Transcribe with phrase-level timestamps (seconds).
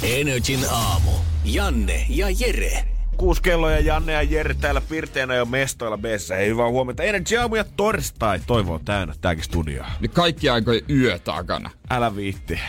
[0.00, 1.10] Energin aamu.
[1.44, 2.84] Janne ja Jere.
[3.16, 6.34] Kuusi kello ja Janne ja Jere täällä pirteänä jo mestoilla bessä.
[6.36, 7.02] Hei, hyvää huomenta.
[7.02, 8.40] Energy aamu ja torstai.
[8.46, 9.84] Toivo on täynnä tääkin studio.
[10.00, 11.70] Niin kaikki aikojen yö takana.
[11.90, 12.60] Älä viitti.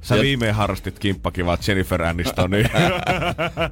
[0.00, 2.50] Sä Ja- viimein harrastit kimppakivaa Jennifer Aniston.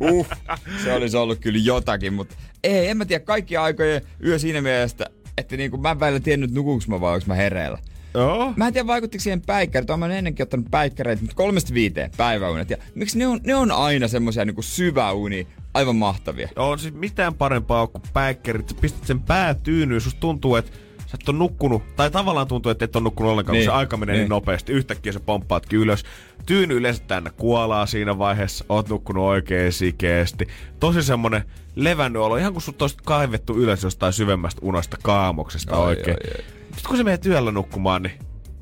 [0.00, 0.28] Uh,
[0.84, 5.06] se olisi ollut kyllä jotakin, mutta ei, en mä tiedä kaikki aikojen yö siinä mielessä,
[5.38, 7.78] että niinku mä en välillä tiennyt nukuuks mä vai onks mä hereillä.
[8.14, 8.52] Joo.
[8.56, 12.70] Mä en tiedä vaikuttiko siihen päikkärit, mä oon ennenkin ottanut päikkäreitä, mutta kolmesta viiteen päiväunet.
[12.70, 16.48] Ja miksi ne on, ne on aina semmosia niinku syväuni, aivan mahtavia.
[16.56, 18.68] On siis mitään parempaa kuin päikkerit.
[18.68, 20.72] Sä pistät sen pää tyynyyn, susta tuntuu, että
[21.06, 23.60] sä et ole nukkunut, tai tavallaan tuntuu, että et ole nukkunut ollenkaan, niin.
[23.60, 24.20] Niin, kun se aika menee niin.
[24.20, 24.28] niin.
[24.30, 24.72] nopeasti.
[24.72, 26.04] Yhtäkkiä sä pomppaatkin ylös.
[26.46, 30.48] Tyyny yleensä täynnä kuolaa siinä vaiheessa, oot nukkunut oikein sikeesti.
[30.80, 31.42] Tosi semmonen
[31.76, 36.16] levännyt olo, ihan kun sut olisi kaivettu ylös jostain syvemmästä unasta kaamoksesta Ai, oikein.
[36.24, 36.59] ai, ai.
[36.80, 38.12] Sitten kun sä menet yöllä nukkumaan, niin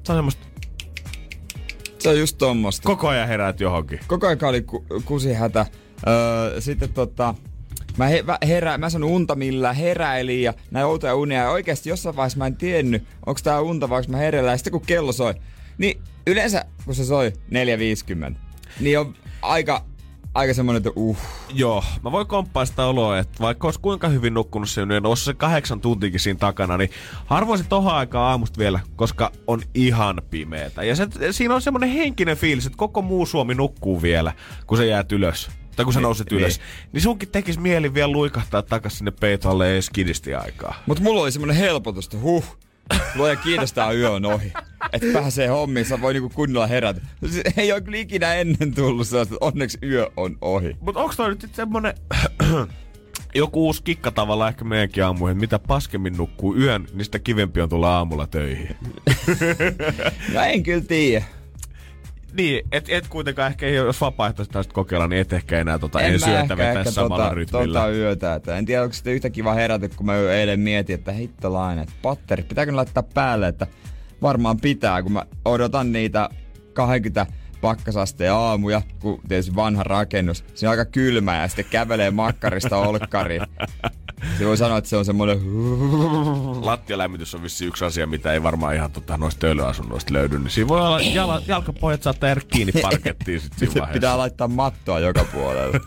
[0.05, 0.47] se on semmoista,
[1.99, 2.87] Se on just tommosta.
[2.87, 4.01] koko ajan heräät johonkin.
[4.07, 5.67] koko ajan oli ku, kusihätä.
[6.09, 7.35] Öö, sitten tota,
[7.97, 11.39] mä, he, mä, herä, mä sanon unta millä heräilin ja näin outoja unia.
[11.43, 14.51] Ja oikeasti jossain vaiheessa mä en tiennyt, onko tää unta vai mä hereillä.
[14.51, 15.35] Ja sitten kun kello soi,
[15.79, 17.33] niin yleensä kun se soi
[18.31, 18.35] 4.50,
[18.81, 19.85] niin on aika,
[20.39, 21.17] aika semmonen, että uh.
[21.55, 25.25] Joo, mä voin komppaa sitä oloa, että vaikka olisi kuinka hyvin nukkunut sen yön, olisi
[25.25, 26.91] se kahdeksan tuntikin siinä takana, niin
[27.27, 30.83] harvoin se tohon aikaa aamusta vielä, koska on ihan pimeetä.
[30.85, 34.33] Ja se, siinä on semmoinen henkinen fiilis, että koko muu Suomi nukkuu vielä,
[34.67, 35.51] kun se jäät ylös.
[35.77, 36.61] Tai kun sä nouset ylös.
[36.93, 40.75] Niin sunkin tekisi mieli vielä luikahtaa takas sinne peitolle edes kidisti aikaa.
[40.87, 42.45] Mutta mulla oli semmonen helpotus, että huh.
[43.15, 44.53] Luoja kiitos, tää yö on ohi.
[44.93, 47.01] Että pääsee hommiin, sä voi niinku kunnolla herätä.
[47.31, 50.77] Se ei ole kyllä ikinä ennen tullut sellaista, että onneksi yö on ohi.
[50.81, 51.95] Mutta onko toi nyt semmonen
[53.35, 57.69] joku uusi kikka tavalla ehkä meidänkin aamuihin, mitä paskemmin nukkuu yön, niin sitä kivempi on
[57.69, 58.77] tulla aamulla töihin.
[60.35, 61.25] No en kyllä tiedä.
[62.33, 66.13] Niin, et, et kuitenkaan ehkä, jos vapaaehtoisesti taisit kokeilla, niin et ehkä enää tota, en,
[66.13, 67.81] mä syötä vetää samalla tota, rytmillä.
[67.81, 71.13] Tota yötä, että en tiedä, onko sitten yhtä kiva herätä, kun mä eilen mietin, että
[71.13, 73.67] hittolainen, että patterit, pitääkö laittaa päälle, että
[74.23, 76.31] varmaan pitää, kun mä odotan niitä
[76.73, 77.27] 20
[77.61, 83.43] pakkasasteen aamuja, kun tietysti vanha rakennus, se on aika kylmä ja sitten kävelee makkarista olkkariin.
[84.39, 85.39] Se voi sanoa, että se on semmoinen...
[86.67, 90.39] Lattialämmitys on vissi yksi asia, mitä ei varmaan ihan tota, noista töölyasunnoista löydy.
[90.39, 93.93] Niin siinä voi olla jala, jalkapojat saattaa jäädä kiinni parkettiin sit siinä vaiheessa.
[93.93, 95.81] pitää laittaa mattoa joka puolelle.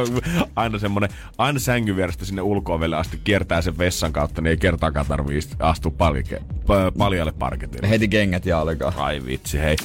[0.56, 5.06] aina semmonen, aina sängyn vierestä sinne ulkoovelle asti kiertää sen vessan kautta, niin ei kertaakaan
[5.06, 7.90] tarvii astua palke, p- paljalle parketille.
[7.90, 8.92] Heti kengät jalkaa.
[8.96, 9.76] Ai vitsi, hei.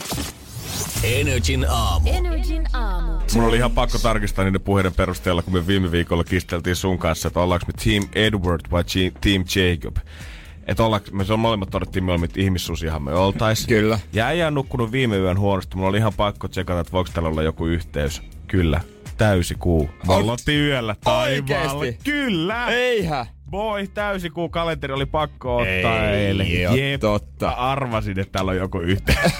[1.03, 2.09] Energin aamu.
[2.09, 3.11] Energin aamu.
[3.35, 7.27] Mun oli ihan pakko tarkistaa niiden puheiden perusteella, kun me viime viikolla kisteltiin sun kanssa,
[7.27, 9.97] että ollaanko me Team Edward vai G- Team Jacob.
[10.67, 13.67] Että ollaanko, me se on molemmat todettiin molemmat ihmissusiahan me oltais.
[13.67, 13.99] Kyllä.
[14.13, 15.75] Ja on nukkunut viime yön huonosti.
[15.75, 18.21] Mulla oli ihan pakko tsekata, että voiko täällä olla joku yhteys.
[18.47, 18.81] Kyllä.
[19.17, 19.89] Täysi kuu.
[20.07, 21.77] Vallotti yöllä taivaalle.
[21.79, 22.11] Oikeesti?
[22.11, 22.67] Kyllä.
[22.67, 23.36] Eihän!
[23.51, 26.47] Voi, täysikuu kalenteri oli pakko ottaa eilen.
[26.47, 27.49] Ei oo Jep, totta.
[27.49, 29.33] Arvasin, että täällä on joku yhteys.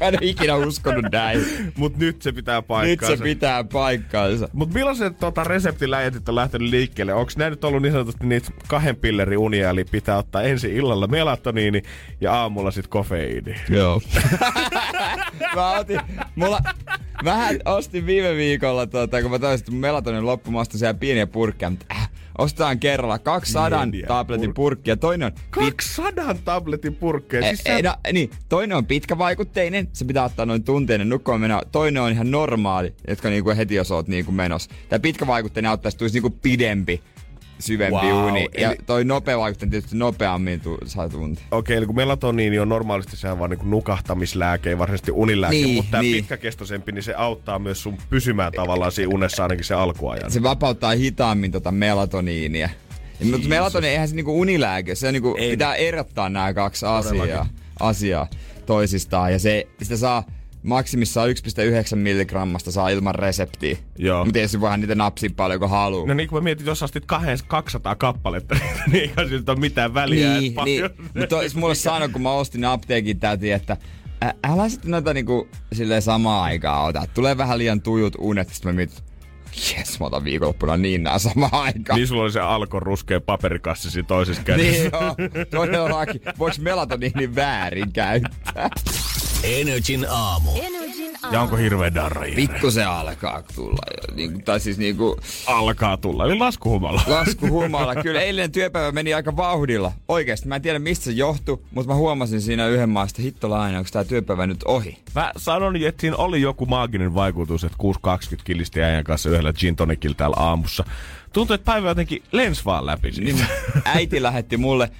[0.00, 1.44] Mä en ikinä uskonut näin.
[1.76, 3.16] Mut nyt se pitää Nyt paikkaansa.
[3.16, 4.48] se pitää paikkaansa.
[4.52, 7.14] Mut millaiset tota, reseptiläjätit on lähtenyt liikkeelle?
[7.14, 11.06] Onko nämä nyt ollut niin sanotusti niitä kahden pillerin unia, eli pitää ottaa ensin illalla
[11.06, 11.82] melatoniini
[12.20, 13.54] ja aamulla sit kofeiini?
[13.68, 14.00] Joo.
[15.54, 16.00] mä otin,
[16.34, 16.60] mulla,
[17.24, 21.26] vähän ostin viime viikolla, tota, kun mä taisin, että melatonin loppu, mä ostin siellä pieniä
[21.26, 21.86] purkkeja, mutta
[22.40, 24.96] ostetaan kerralla 200 Pieniä tabletin purk- purkkia.
[24.96, 27.42] Toinen on, pit, 200 tabletin purkkeja.
[27.42, 31.08] Siis e, sä- e, no, niin, toinen on pitkävaikutteinen, se pitää ottaa noin tunteinen
[31.38, 31.62] meno.
[31.72, 34.70] Toinen on ihan normaali, jotka niinku heti jos oot niinku menossa.
[34.88, 37.02] Tämä pitkävaikutteinen auttaisi tulisi niinku pidempi,
[37.60, 38.48] syvempi Wow, uni.
[38.58, 41.42] Ja eli- toi nopea vaikutteinen tietysti nopeammin tu- saa tunti.
[41.50, 45.90] Okei, eli kun melatoniini on normaalisti sehän vaan niinku nukahtamislääke, ei varsinaisesti unilääke, Niin, mutta
[45.90, 46.16] tämä niin.
[46.16, 50.30] pitkäkestoisempi, niin se auttaa myös sun pysymään tavallaan siinä unessa ainakin se alkuajan.
[50.30, 52.68] se vapauttaa hitaammin tota melatoniinia.
[53.30, 55.50] Mutta melatoniini eihän se niinku unilääke, se niinku Ei.
[55.50, 57.46] pitää erottaa nämä kaksi asiaa,
[57.80, 58.28] asiaa
[58.66, 59.32] toisistaan.
[59.32, 60.24] Ja se, sitä saa
[60.62, 63.76] maksimissaan 1,9 milligrammasta saa ilman reseptiä.
[63.98, 64.24] Joo.
[64.24, 66.06] Mutta tietysti voihan niitä napsia paljon kun haluaa.
[66.06, 68.54] No niin, kun mä mietin, jos kahden, 200 kappaletta,
[68.92, 70.38] niin eikä siltä ole mitään väliä.
[70.40, 70.90] niin, niin.
[71.18, 73.76] Mutta olisi mulle sanonut, kun mä ostin apteekin täti, että
[74.24, 77.04] ä, älä sitten noita niinku silleen samaan aikaan ota.
[77.14, 78.98] Tulee vähän liian tujut unet, sitten mä mietin,
[79.76, 81.96] jes, mä otan viikonloppuna niin nää samaan aikaan.
[81.96, 84.82] Niin sulla oli se alkon ruskea paperikassisi toisessa kädessä.
[84.82, 85.16] Niin joo,
[85.50, 86.20] todellakin.
[86.38, 88.70] Voiko melatoniinin väärin käyttää?
[89.44, 90.50] Energin aamu.
[91.30, 92.24] Ja onko hirveä darra?
[92.24, 92.36] Jere?
[92.36, 94.14] Pikku se alkaa tulla jo.
[94.16, 96.24] Niin, tai siis niinku Alkaa tulla.
[96.24, 97.02] Eli laskuhumalla.
[97.06, 97.94] laskuhumala.
[98.02, 99.92] Kyllä eilinen työpäivä meni aika vauhdilla.
[100.08, 103.90] Oikeesti mä en tiedä mistä se johtui, mutta mä huomasin siinä yhden maasta hittolainen, onko
[103.92, 104.98] tää työpäivä nyt ohi.
[105.14, 107.78] Mä sanon, että siinä oli joku maaginen vaikutus, että
[108.36, 110.84] 6.20 kilisti äijän kanssa yhdellä gin tonicilla täällä aamussa.
[111.32, 113.32] Tuntuu, että päivä jotenkin lens vaan läpi siitä.
[113.32, 113.46] Niin
[113.84, 114.90] äiti lähetti mulle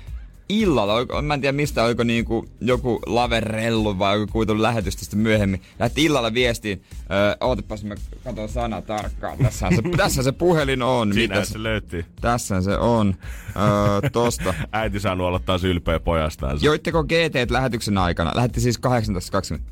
[0.51, 5.17] illalla, oiko, mä en tiedä mistä, oliko niinku joku laverellu vai joku kuitenkin lähetys tästä
[5.17, 5.63] myöhemmin.
[5.79, 7.95] Lähetti illalla viestiin, öö, ootapas mä
[8.25, 11.15] katson sana tarkkaan, tässä se, tässä se puhelin on.
[11.15, 12.05] Siinä se löytyy.
[12.21, 13.15] Tässä se on,
[13.57, 14.55] öö, tosta.
[14.73, 16.59] Äiti saanut olla taas ylpeä pojastaan.
[16.61, 18.33] Joitteko GT lähetyksen aikana?
[18.35, 18.81] Lähetti siis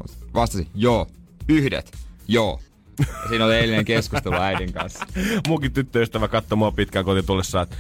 [0.07, 0.13] 18.20.
[0.35, 1.07] Vastasi, joo.
[1.49, 1.93] Yhdet,
[2.29, 2.61] joo.
[2.99, 5.07] Ja siinä oli eilinen keskustelu äidin kanssa.
[5.49, 7.77] Munkin tyttöystävä katsoi mua pitkään kotiin tullessaan, että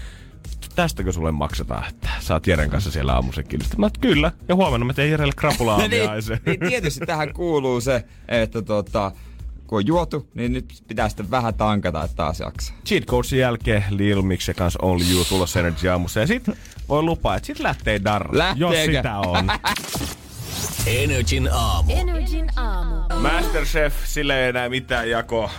[0.75, 3.77] tästäkö sulle maksetaan, että sä oot Jeren kanssa siellä aamusekilistä.
[3.79, 4.33] Mä oot, kyllä.
[4.49, 9.13] Ja huomenna mä teen Jerelle krapulaa niin, niin, niin tietysti tähän kuuluu se, että tota,
[9.67, 12.77] kun on juotu, niin nyt pitää sitten vähän tankata, että taas jaksaa.
[12.87, 16.21] Cheat Codesin jälkeen Lil Mix ja kans Only You tulossa Energy aamussa.
[16.21, 16.47] Ja sit
[16.89, 18.93] voi lupaa, että sit lähtee darra, jos Lähteekö?
[18.99, 19.51] sitä on.
[20.87, 21.93] Energin aamu.
[21.93, 22.95] Energin aamu.
[23.21, 25.51] Masterchef, sille ei enää mitään jakoa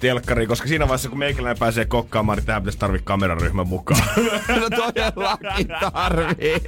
[0.00, 4.00] telkkariin, koska siinä vaiheessa kun meikäläinen pääsee kokkaamaan, niin tähän pitäisi tarvii kameraryhmän mukaan.
[4.60, 6.62] no todellakin tarvii.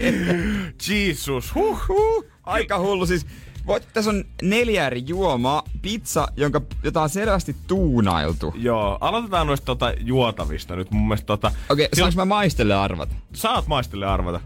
[0.88, 2.24] Jesus, huh, huh.
[2.44, 3.26] Aika hullu siis.
[3.66, 5.62] Voit, tässä on neljä eri juomaa.
[5.82, 8.54] Pizza, jonka, jota on selvästi tuunailtu.
[8.56, 10.90] Joo, aloitetaan noista tota juotavista nyt.
[10.90, 11.52] Mun mielestä tota...
[11.68, 13.14] Okei, okay, saanko mä maistelle arvata?
[13.32, 14.40] Saat maistelle arvata.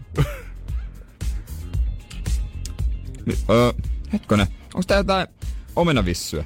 [3.49, 3.71] Öö,
[4.13, 5.27] hetkonen, onko tää jotain
[5.75, 6.43] omenavissyä?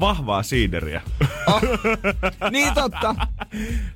[0.00, 1.02] Vahvaa siideriä.
[2.50, 3.14] niin totta.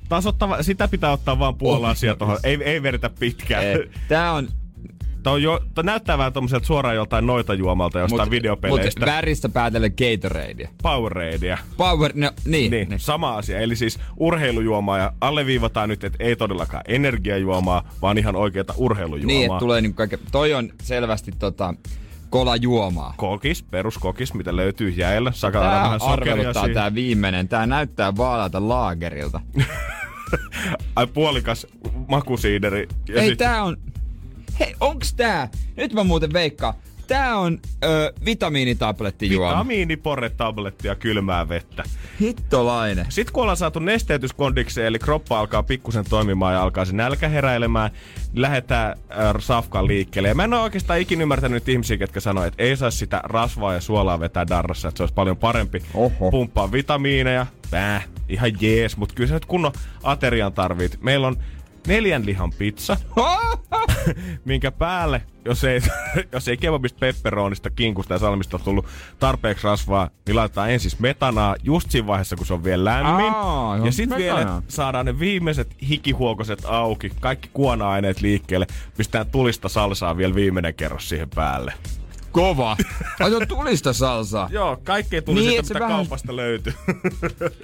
[0.09, 2.37] Tasottava, sitä pitää ottaa vaan puoli Oh, no, tuohon.
[2.43, 3.63] Ei, ei vedetä pitkään.
[3.63, 4.47] Ei, Tää on
[5.27, 8.99] Tää, on jo, tää näyttää vähän tommoselta suoraan joltain noita juomalta jostain videopeleistä.
[8.99, 10.69] Mut väristä päätellen Gatoradea.
[10.83, 11.57] Poweradea.
[11.77, 12.71] Power, no niin.
[12.71, 12.99] Niin, niin.
[12.99, 13.59] sama asia.
[13.59, 19.27] Eli siis urheilujuomaa ja alleviivataan nyt, että ei todellakaan energiajuomaa, vaan ihan oikeata urheilujuomaa.
[19.27, 20.19] Niin, että tulee niinku kaikke...
[20.31, 21.73] Toi on selvästi tota,
[22.29, 23.13] kolajuomaa.
[23.17, 25.31] Kokis, peruskokis, mitä löytyy jäillä.
[25.31, 27.47] Saka Tää vähän sokeria arveluttaa tää viimeinen.
[27.47, 29.41] Tää näyttää vaalalta laagerilta.
[30.95, 31.67] Ai puolikas
[32.07, 32.87] makusiideri.
[33.09, 33.77] Ja Ei sit- tää on...
[34.59, 35.49] Hei, onks tää?
[35.77, 36.73] Nyt mä muuten veikkaan.
[37.07, 39.51] Tää on ö, vitamiinitablettijuoma.
[39.51, 41.83] Vitamiiniporretablettia kylmää vettä.
[42.19, 43.05] Hittolainen.
[43.09, 47.91] Sitten kun ollaan saatu nesteytyskondikseen, eli kroppa alkaa pikkusen toimimaan ja alkaa se nälkä heräilemään,
[48.33, 50.29] niin lähdetään äh, safkaan liikkeelle.
[50.29, 53.21] Ja mä en ole oikeastaan ikinä ymmärtänyt nyt ihmisiä, ketkä sanoo, että ei saa sitä
[53.23, 56.31] rasvaa ja suolaa vetää darrassa, että se olisi paljon parempi Oho.
[56.31, 57.45] pumppaa vitamiineja.
[57.71, 59.71] Pää, ihan jees, mutta kyllä sä nyt kunnon
[60.03, 60.97] aterian tarvit.
[61.01, 61.37] Meillä on
[61.87, 62.97] neljän lihan pizza,
[64.45, 65.81] minkä päälle, jos ei,
[66.33, 68.85] jos ei kebabista, pepperonista, kinkusta ja salmista tullut
[69.19, 73.31] tarpeeksi rasvaa, niin laitetaan ensin metanaa just siinä vaiheessa, kun se on vielä lämmin.
[73.35, 74.61] Aa, ja sitten vielä metanaa.
[74.67, 78.67] saadaan ne viimeiset hikihuokoset auki, kaikki kuona-aineet liikkeelle,
[78.97, 81.73] pistetään tulista salsaa vielä viimeinen kerros siihen päälle.
[82.31, 82.77] Kova.
[83.19, 84.49] On tulista salsaa.
[84.53, 86.73] Joo, kaikkea tuli Niin, niin, mitä vähän- kaupasta löytyy.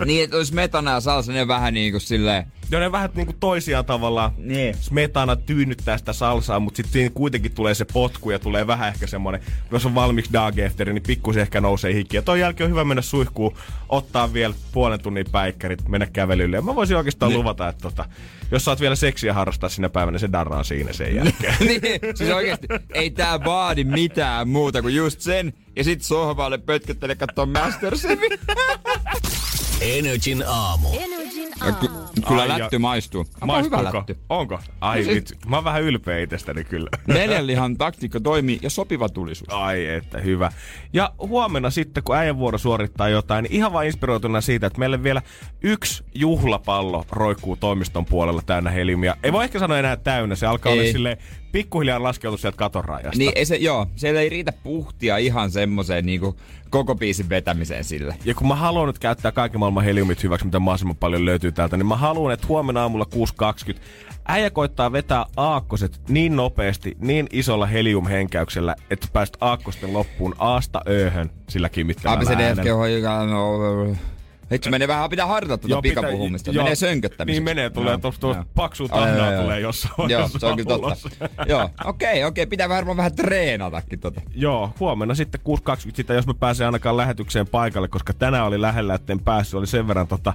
[0.05, 2.45] niin, että olisi metana ja salsa, ne vähän niinku silleen...
[2.73, 4.75] ja ne vähän niinku toisiaan tavallaan Niin.
[4.80, 9.07] smetana tyynnyttää sitä salsaa, mutta sitten siinä kuitenkin tulee se potku ja tulee vähän ehkä
[9.07, 12.15] semmonen, jos on valmiiksi dageefteri, niin pikkusen ehkä nousee hiki.
[12.18, 13.56] Ja ton jälkeen on hyvä mennä suihkuun,
[13.89, 16.56] ottaa vielä puolen tunnin päikkärit, mennä kävelylle.
[16.57, 17.39] Ja mä voisin oikeastaan Niin.
[17.39, 18.06] luvata, että tota,
[18.51, 21.56] jos saat vielä seksiä harrastaa sinä päivänä, se darraa siinä sen jälkeen.
[21.68, 21.81] niin,
[22.15, 25.53] siis oikeesti ei tää vaadi mitään muuta kuin just sen.
[25.75, 28.39] Ja sit sohvalle pötköttele kattoo Masterchefin.
[29.83, 30.87] Energin aamu.
[30.94, 31.78] Energin ky- aamu.
[32.28, 33.25] kyllä Ai, ja- lätty maistuu.
[33.42, 34.18] Onko hyvä lätty?
[34.30, 34.59] Onko?
[34.81, 35.35] Ai No siis- vitsi.
[35.47, 36.90] Mä oon vähän ylpeä itsestäni kyllä.
[37.07, 39.49] Neljän lihan taktiikka toimii ja sopiva tulisuus.
[39.54, 40.52] Ai että hyvä.
[40.94, 45.04] Ja huomenna sitten, kun äijän vuoro suorittaa jotain, niin ihan vain inspiroituna siitä, että meille
[45.04, 45.21] vielä
[45.61, 49.18] yksi juhlapallo roikkuu toimiston puolella täynnä heliumia.
[49.23, 50.80] Ei voi ehkä sanoa enää täynnä, se alkaa Ei.
[50.80, 51.18] olla silleen
[51.54, 53.18] pikkuhiljaa laskeutua sieltä katon rajasta.
[53.18, 56.36] Niin ei se, joo, siellä ei riitä puhtia ihan semmoseen niinku
[56.69, 58.16] koko biisin vetämiseen sille.
[58.26, 61.78] Ja kun mä haluan nyt käyttää kaiken maailman heliumit hyväksi, mitä mahdollisimman paljon löytyy täältä,
[61.78, 63.06] niin mä haluan, että huomenna aamulla
[63.74, 63.80] 6.20
[64.26, 71.31] äijä koittaa vetää aakkoset niin nopeasti, niin isolla heliumhenkäyksellä, että pääst aakkosten loppuun aasta ööhön
[71.50, 72.62] sillä kimittämällä äänellä.
[72.62, 72.68] ABCDFG
[74.44, 76.52] on Hitsi menee vähän, pitää harjoitella tuota Joo, pitää- pikapuhumista.
[76.52, 76.64] joo.
[76.64, 77.40] menee sönköttämiseksi.
[77.40, 78.45] Niin menee, tulee tuosta tuosta
[78.92, 81.09] Ai, tahnaa joo, tulee jossain Joo, se on kyllä totta.
[81.47, 82.45] Joo, okei, okei.
[82.45, 84.21] Pitää varmaan vähän treenatakin tota.
[84.35, 85.42] Joo, huomenna sitten
[85.85, 89.57] 6.20 sitä, jos mä pääsen ainakaan lähetykseen paikalle, koska tänään oli lähellä, etten päässyt.
[89.57, 90.33] Oli sen verran tota,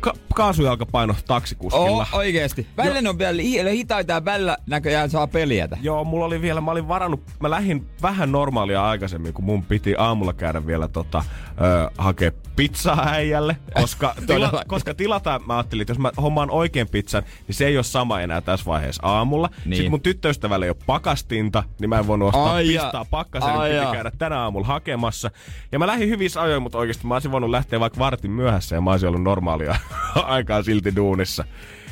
[0.00, 1.86] ka- kaasujalkapaino taksikuskilla.
[1.86, 2.66] Oh, oikeesti.
[2.76, 5.76] Välillä ne on vielä hi- hitaita ja välillä näköjään saa peliätä.
[5.82, 9.94] Joo, mulla oli vielä, mä olin varannut, mä lähdin vähän normaalia aikaisemmin, kun mun piti
[9.98, 11.24] aamulla käydä vielä tota,
[11.60, 16.88] ö, hakea pizzaa äijälle, koska, tila, koska tilataan, mä ajattelin, että jos mä hommaan oikein
[16.88, 19.48] pizzan, niin se ei ole sama enää tässä vaiheessa aamulla.
[19.64, 19.76] Niin.
[19.76, 23.58] Sitten mun tyttöystävällä ei ole pakastinta, niin mä en voinut ostaa Ai ja- pistää pakkaseen,
[23.58, 25.30] niin piti käydä tänä aamulla hakemassa.
[25.72, 28.80] Ja mä lähdin hyvissä ajoin, mutta oikeasti mä olisin voinut lähteä vaikka vartin myöhässä ja
[28.80, 29.76] mä olisin ollut normaalia
[30.24, 31.44] aikaa silti duunissa.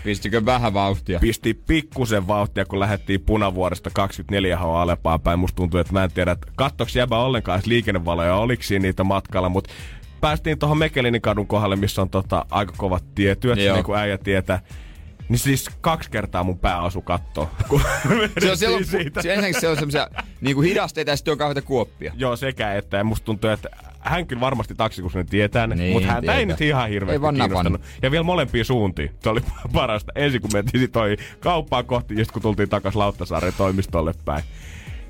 [0.04, 1.18] Pistikö vähän vauhtia?
[1.18, 5.38] Pisti pikkusen vauhtia, kun lähdettiin punavuoresta 24 h alepaan päin.
[5.38, 9.72] Musta tuntuu, että mä en tiedä, kattoks jäbä ollenkaan liikennevaloja, oliko siinä niitä matkalla, mutta
[10.20, 14.60] päästiin tuohon Mekelinin kadun kohdalle, missä on tota, aika kovat tietyöt, niin kuin äijä tietää.
[15.28, 17.48] Niin siis kaksi kertaa mun pää asu kattoon.
[17.68, 17.82] kun
[18.38, 19.22] Se on, siellä on, siitä.
[19.22, 20.08] se, ensinnäkin se on semmosia
[20.40, 22.12] niinku hidasteita ja sitten on kauheita kuoppia.
[22.16, 22.96] Joo, sekä että.
[22.96, 23.68] Ja musta tuntuu, että
[24.06, 27.34] hän kyllä varmasti taksikuskina tietää ne, Niin, mutta häntä ei nyt ihan Ei hirveästi vaan
[27.34, 27.80] kiinnostanut.
[28.02, 29.10] Ja vielä molempiin suuntiin.
[29.22, 29.40] Se oli
[29.72, 30.12] parasta.
[30.14, 34.42] Ensin kun mentiin sit toi kauppaa kohti, just kun tultiin takas Lauttasaaren toimistolle päin.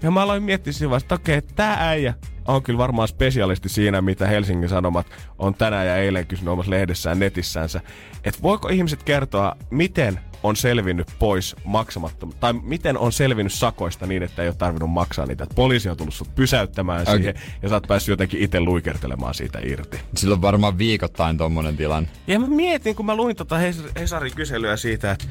[0.03, 2.15] Ja mä aloin miettiä siinä vaiheessa, että okei, tää äijä
[2.49, 5.07] on kyllä varmaan spesialisti siinä, mitä Helsingin Sanomat
[5.39, 7.81] on tänään ja eilen kysynyt omassa lehdessään netissänsä.
[8.25, 14.23] Että voiko ihmiset kertoa, miten on selvinnyt pois maksamatta, tai miten on selvinnyt sakoista niin,
[14.23, 15.45] että ei ole tarvinnut maksaa niitä.
[15.45, 17.17] Että poliisi on tullut sut pysäyttämään Okei.
[17.17, 20.01] siihen, ja sä oot päässyt jotenkin itse luikertelemaan siitä irti.
[20.17, 22.09] Silloin varmaan viikoittain tommonen tilanne.
[22.27, 25.27] Ja mä mietin, kun mä luin tota Hes- Hesarin kyselyä siitä, että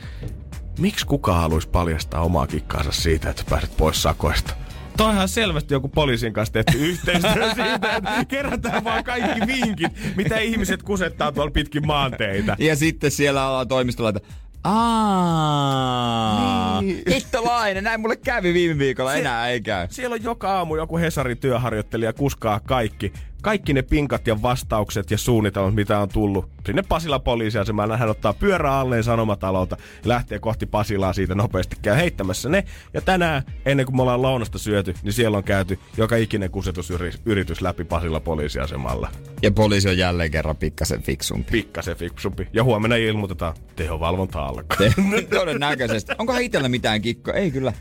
[0.79, 4.53] miksi kukaan haluaisi paljastaa omaa kikkaansa siitä, että pääset pois sakoista.
[4.97, 10.83] Toihan selvästi joku poliisin kanssa tehty yhteistyö siitä, että kerätään vaan kaikki vinkit, mitä ihmiset
[10.83, 12.55] kusettaa tuolla pitkin maanteitä.
[12.59, 14.21] Ja sitten siellä ollaan toimistolla, että
[14.65, 16.41] Aa,
[16.81, 17.03] Niin.
[17.13, 19.87] hittolainen, näin mulle kävi viime viikolla, enää ei käy.
[19.89, 23.13] Siellä on joka aamu joku Hesarin työharjoittelija kuskaa kaikki.
[23.45, 27.99] Kaikki ne pinkat ja vastaukset ja suunnitelmat, mitä on tullut sinne Pasila poliisiasemaan.
[27.99, 31.75] Hän ottaa pyörä alleen Sanomatalolta ja lähtee kohti Pasilaa siitä nopeasti.
[31.81, 32.63] Käy heittämässä ne.
[32.93, 37.61] Ja tänään, ennen kuin me ollaan lounasta syöty, niin siellä on käyty joka ikinen kusetusyritys
[37.61, 39.09] läpi Pasila poliisiasemalla.
[39.41, 41.51] Ja poliisi on jälleen kerran pikkasen fiksumpi.
[41.51, 42.47] Pikkasen fiksumpi.
[42.53, 44.77] Ja huomenna ilmoitetaan, tehovalvonta alkaa.
[45.39, 46.13] Todennäköisesti.
[46.17, 47.33] Onkohan itsellä mitään kikkoa?
[47.33, 47.73] Ei kyllä.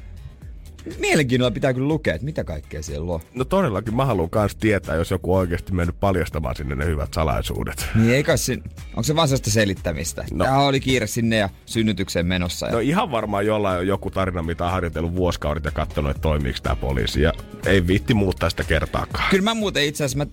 [0.99, 3.21] Mielenkiinnolla pitää kyllä lukea, että mitä kaikkea siellä on.
[3.35, 7.87] No todellakin mä haluan kans tietää, jos joku oikeasti mennyt paljastamaan sinne ne hyvät salaisuudet.
[7.95, 8.63] Niin ei kai sin...
[8.89, 10.25] Onko se vaan sellaista selittämistä?
[10.31, 10.45] No.
[10.45, 10.45] No.
[10.45, 12.67] Tämä oli kiire sinne ja synnytykseen menossa.
[12.67, 12.73] Ja...
[12.73, 16.59] No ihan varmaan jollain on joku tarina, mitä on harjoitellut vuosikaudet ja katsonut, että toimiiko
[16.63, 17.23] tämä poliisi.
[17.23, 17.33] Ja
[17.67, 19.31] ei viitti muuttaa sitä kertaakaan.
[19.31, 20.31] Kyllä mä muuten itse asiassa mä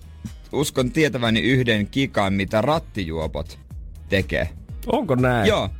[0.52, 3.58] uskon tietäväni yhden kikan, mitä rattijuopot
[4.08, 4.48] tekee.
[4.86, 5.48] Onko näin?
[5.48, 5.70] Joo.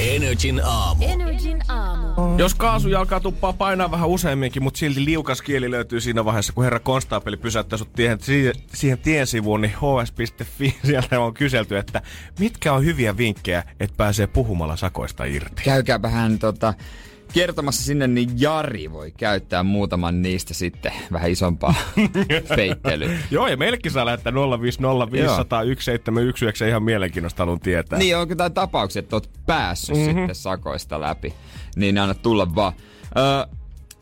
[0.00, 1.04] Energin aamu.
[1.04, 2.38] Energin aamu.
[2.38, 6.80] Jos kaasujalkaa tuppaa painaa vähän useamminkin, mutta silti liukas kieli löytyy siinä vaiheessa, kun herra
[6.80, 12.02] konstaapeli pysäyttää sut tien, siihen, siihen tiensivuun, niin hs.fi, sieltä on kyselty, että
[12.38, 15.62] mitkä on hyviä vinkkejä, että pääsee puhumalla sakoista irti.
[15.64, 16.74] Käykääpä hän tota,
[17.32, 21.74] kertomassa sinne, niin Jari voi käyttää muutaman niistä sitten vähän isompaa
[22.56, 23.18] peittelyä.
[23.30, 24.36] Joo, ja meillekin saa lähettää 050501719
[26.68, 27.98] ihan mielenkiinnosta haluan tietää.
[27.98, 30.08] Niin, onko jotain tapauksia, että oot päässyt mm-hmm.
[30.18, 31.34] sitten sakoista läpi?
[31.76, 32.72] Niin anna tulla vaan.
[33.18, 33.46] Öö,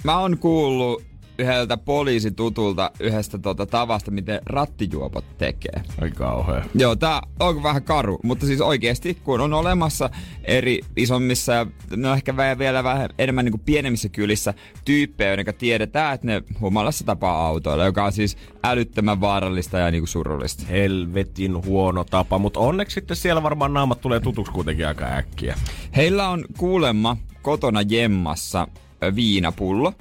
[0.04, 1.07] mä oon kuullut
[1.38, 5.82] yhdeltä poliisitutulta yhdestä tota tavasta, miten rattijuopot tekee.
[6.00, 6.64] Ai kauhea.
[6.74, 10.10] Joo, tää on vähän karu, mutta siis oikeesti, kun on olemassa
[10.44, 11.66] eri isommissa ja
[11.96, 14.54] no ehkä vielä vähän enemmän niin kuin pienemmissä kylissä
[14.84, 20.00] tyyppejä, joiden tiedetään, että ne humalassa tapaa autoilla, joka on siis älyttömän vaarallista ja niin
[20.00, 20.66] kuin surullista.
[20.66, 25.56] Helvetin huono tapa, mutta onneksi sitten siellä varmaan naamat tulee tutuksi kuitenkin aika äkkiä.
[25.96, 28.68] Heillä on kuulemma kotona jemmassa
[29.14, 29.92] viinapullo,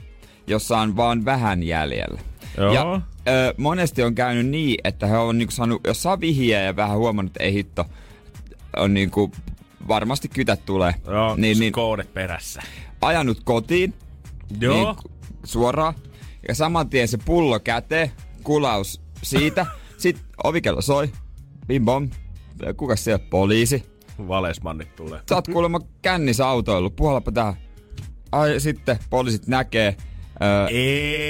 [0.48, 2.22] jossa on vaan vähän jäljellä.
[2.58, 2.74] Joo.
[2.74, 6.75] Ja ö, monesti on käynyt niin, että he on niinku saanut, jos saa vihiä ja
[6.75, 7.86] vähän huomannut, että ei hitto,
[8.77, 9.32] on niinku,
[9.88, 10.96] varmasti kytät tulee.
[11.08, 12.62] Joo, niin, niin, koodet perässä.
[13.01, 13.94] ajanut kotiin,
[14.60, 14.75] Joo.
[14.75, 15.13] niin,
[15.44, 15.94] suoraan,
[16.48, 18.12] ja saman tien se pullo käteen,
[18.44, 19.66] kulaus siitä,
[19.98, 21.12] sitten ovikello soi,
[21.68, 22.10] bim bom,
[22.77, 25.22] kukas siellä, poliisi, Valesmannit tulee.
[25.30, 27.54] Sä oot kuulemma kännissä autoillut, puhalapa tähän.
[28.32, 29.96] Ai sitten poliisit näkee,
[30.44, 30.67] öö,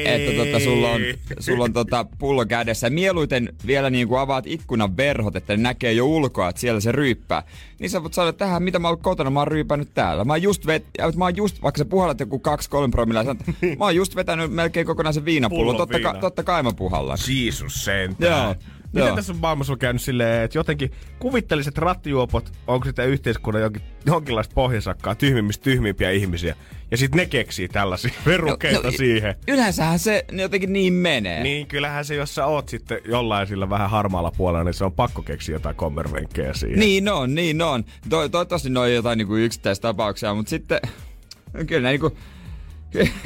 [0.06, 1.02] että tota, sulla on,
[1.40, 2.90] sulla on tota pullo kädessä.
[2.90, 6.92] Mieluiten vielä niin kuin avaat ikkunan verhot, että ne näkee jo ulkoa, että siellä se
[6.92, 7.44] ryyppää.
[7.80, 10.26] Niin sä voit sanoa tähän, mitä mä oon kotona, mä oon ryypännyt täällä.
[10.26, 10.86] Mä oon just, vet,
[11.16, 12.42] mä oon just vaikka sä puhallat joku
[12.88, 13.38] 2-3 promilla, sanot,
[13.80, 15.66] mä oon just vetänyt melkein kokonaisen viinapullon.
[15.66, 16.22] Pullon Totta, ka, viinaa.
[16.22, 17.18] totta kai mä puhallan.
[17.28, 18.44] Jeesus sentään.
[18.46, 18.56] Joo.
[18.94, 19.16] Miten Joo.
[19.16, 25.16] tässä maailmassa on käynyt silleen, että jotenkin kuvitteliset rattijuopot, onko sitten yhteiskunnan jonkin, jonkinlaista pohjasakkaa,
[25.16, 26.56] tyhmimmistä tyhmimpiä ihmisiä.
[26.92, 29.36] Ja sitten ne keksii tällaisia verukeita No, siihen.
[29.48, 31.44] Yleensähän se jotenkin niin menee.
[31.44, 34.94] Niin, kyllähän se, jos sä oot sitten jollain sillä vähän harmaalla puolella, niin se on
[34.94, 36.80] pakko keksiä jotain kommervenkkejä siihen.
[36.80, 37.84] Niin on, niin on.
[38.10, 40.80] To, toivottavasti ne on jotain niinku yksittäistapauksia, mutta sitten
[41.68, 42.18] kyllä ne, niinku,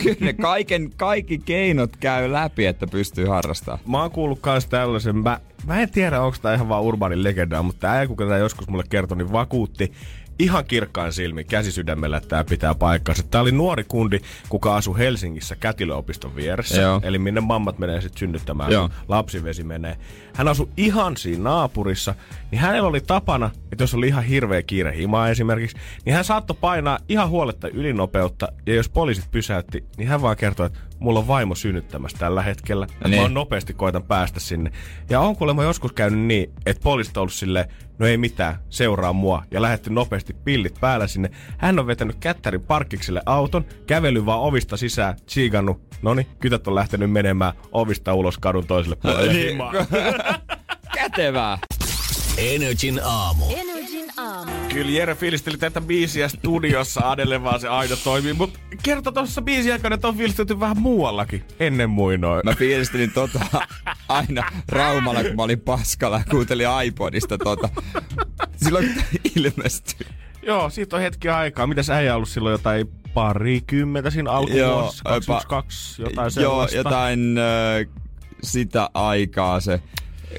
[0.03, 3.79] kyllä ne kaiken, kaikki keinot käy läpi, että pystyy harrastamaan.
[3.87, 7.63] Mä oon kuullut kans tällaisen, mä, mä en tiedä onko tää ihan vaan urbaanin legendaa,
[7.63, 9.91] mutta tää kuka tää joskus mulle kertoi, niin vakuutti
[10.39, 13.23] ihan kirkkain silmin käsisydämellä, että tää pitää paikkansa.
[13.23, 17.01] Tää oli nuori kundi, kuka asui Helsingissä Kätilöopiston vieressä, Joo.
[17.03, 18.89] eli minne mammat menee sitten synnyttämään, Joo.
[18.89, 19.97] kun lapsivesi menee.
[20.33, 22.15] Hän asui ihan siinä naapurissa,
[22.51, 26.57] niin hänellä oli tapana, että jos oli ihan hirveä kiire himaa esimerkiksi, niin hän saattoi
[26.61, 31.27] painaa ihan huoletta ylinopeutta, ja jos poliisit pysäytti, niin hän vaan kertoi, että mulla on
[31.27, 33.15] vaimo synnyttämässä tällä hetkellä, että Niin.
[33.17, 34.71] mä oon nopeasti koitan päästä sinne.
[35.09, 37.65] Ja on kuulemma joskus käynyt niin, että poliisit on ollut silleen,
[37.99, 39.43] no ei mitään, seuraa mua.
[39.51, 41.31] Ja lähetty nopeasti pillit päällä sinne.
[41.57, 45.81] Hän on vetänyt kättärin parkkikselle auton, kävely vaan ovista sisään, tsiigannut.
[46.01, 49.33] Noni, kytät on lähtenyt menemään ovista ulos kadun toiselle puolelle.
[49.33, 49.57] Niin.
[50.95, 51.57] Kätevää.
[52.37, 53.45] Energin aamu.
[53.49, 54.51] Energin aamu.
[54.73, 59.71] Kyllä Jere fiilisteli tätä biisiä studiossa, Adele vaan se aina toimii, mutta kerta tuossa biisin
[59.73, 62.41] aikana, että on fiilistelty vähän muuallakin, ennen muinoin.
[62.45, 63.39] Mä fiilistelin tota
[64.07, 67.69] aina Raumalla, kun mä olin paskalla ja kuuntelin iPodista tota.
[68.63, 69.03] Silloin
[69.35, 70.07] ilmestyi.
[70.43, 71.67] Joo, siitä on hetki aikaa.
[71.67, 75.09] Mitäs äijä ollut silloin jotain parikymmentä siinä alkuvuosissa?
[75.09, 76.77] Joo, 22, jotain Joo, sellaista.
[76.77, 77.85] jotain ö,
[78.43, 79.81] sitä aikaa se.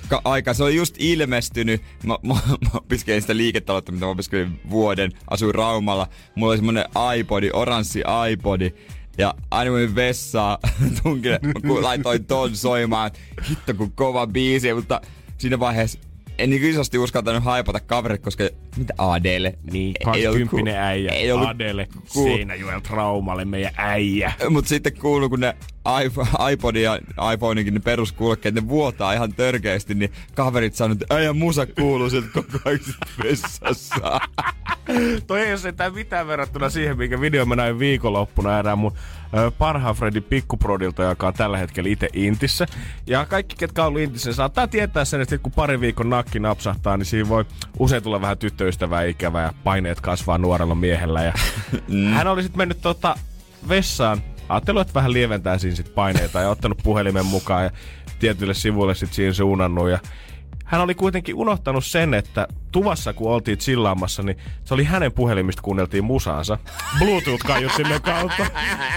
[0.08, 1.82] Ka- aika, se on just ilmestynyt.
[2.06, 5.12] Mä, mä, mä opiskelin sitä liiketaloutta, mitä mä opiskelin vuoden.
[5.30, 6.08] Asuin Raumalla.
[6.34, 6.84] Mulla oli semmonen
[7.18, 8.70] iPodi, oranssi iPodi.
[9.18, 10.58] Ja aina kun menin vessaan,
[11.02, 13.11] tunkin, mä ku- laitoin ton soimaan.
[13.50, 15.00] Hitto kun kova biisi, mutta
[15.38, 15.99] siinä vaiheessa
[16.38, 18.44] en niin isosti uskaltanut haipata kaverit, koska
[18.76, 19.55] mitä Adele?
[19.73, 21.12] Niin, Ei ollut 20 ku- äijä.
[21.12, 24.33] Ei ollut Adele, ku- Seinäjoelta Raumalle, meidän äijä.
[24.50, 25.57] Mutta sitten kuuluu, kun ne
[26.52, 26.99] iPod ja
[27.35, 32.29] iPhoneinkin ne peruskulkeet, ne vuotaa ihan törkeästi, niin kaverit sanoo, että äijä musa kuuluu sieltä
[32.33, 32.81] koko ajan
[33.23, 34.21] vessassa.
[35.27, 38.92] Toi ei ole sentään mitään verrattuna siihen, minkä video mä näin viikonloppuna erään mun
[39.59, 42.66] parhaan Fredin pikkuprodilta, joka on tällä hetkellä itse Intissä.
[43.07, 46.38] Ja kaikki, ketkä on ollut Intissä, ne saattaa tietää sen, että kun pari viikon nakki
[46.40, 47.44] napsahtaa, niin siinä voi
[47.79, 51.22] usein tulla vähän tyttöystävää ikävää ja paineet kasvaa nuorella miehellä.
[51.22, 51.33] Ja
[52.14, 53.14] hän oli sitten mennyt tota
[53.68, 57.70] vessaan, ajattelin, että vähän lieventää siinä sit paineita ja ottanut puhelimen mukaan ja
[58.18, 59.98] tietylle sivuille sitten siinä suunnannut ja
[60.64, 65.62] hän oli kuitenkin unohtanut sen, että tuvassa kun oltiin chillaamassa, niin se oli hänen puhelimista
[65.62, 66.59] kuunneltiin musaansa
[66.98, 68.46] Bluetooth-kaiuttimen kautta.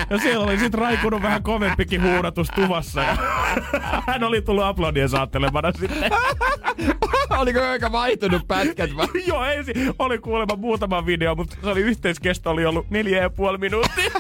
[0.10, 3.02] Ja siellä oli sitten raikunut vähän kovempikin huudatus tuvassa.
[3.02, 3.18] Ja
[4.08, 6.12] hän oli tullut aplodien saattelemana sitten.
[7.30, 9.08] Oliko aika vaihtunut pätkät vai?
[9.28, 13.58] Joo, ensin oli kuulemma muutama video, mutta se oli yhteiskesto oli ollut neljä ja puoli
[13.58, 14.12] minuuttia.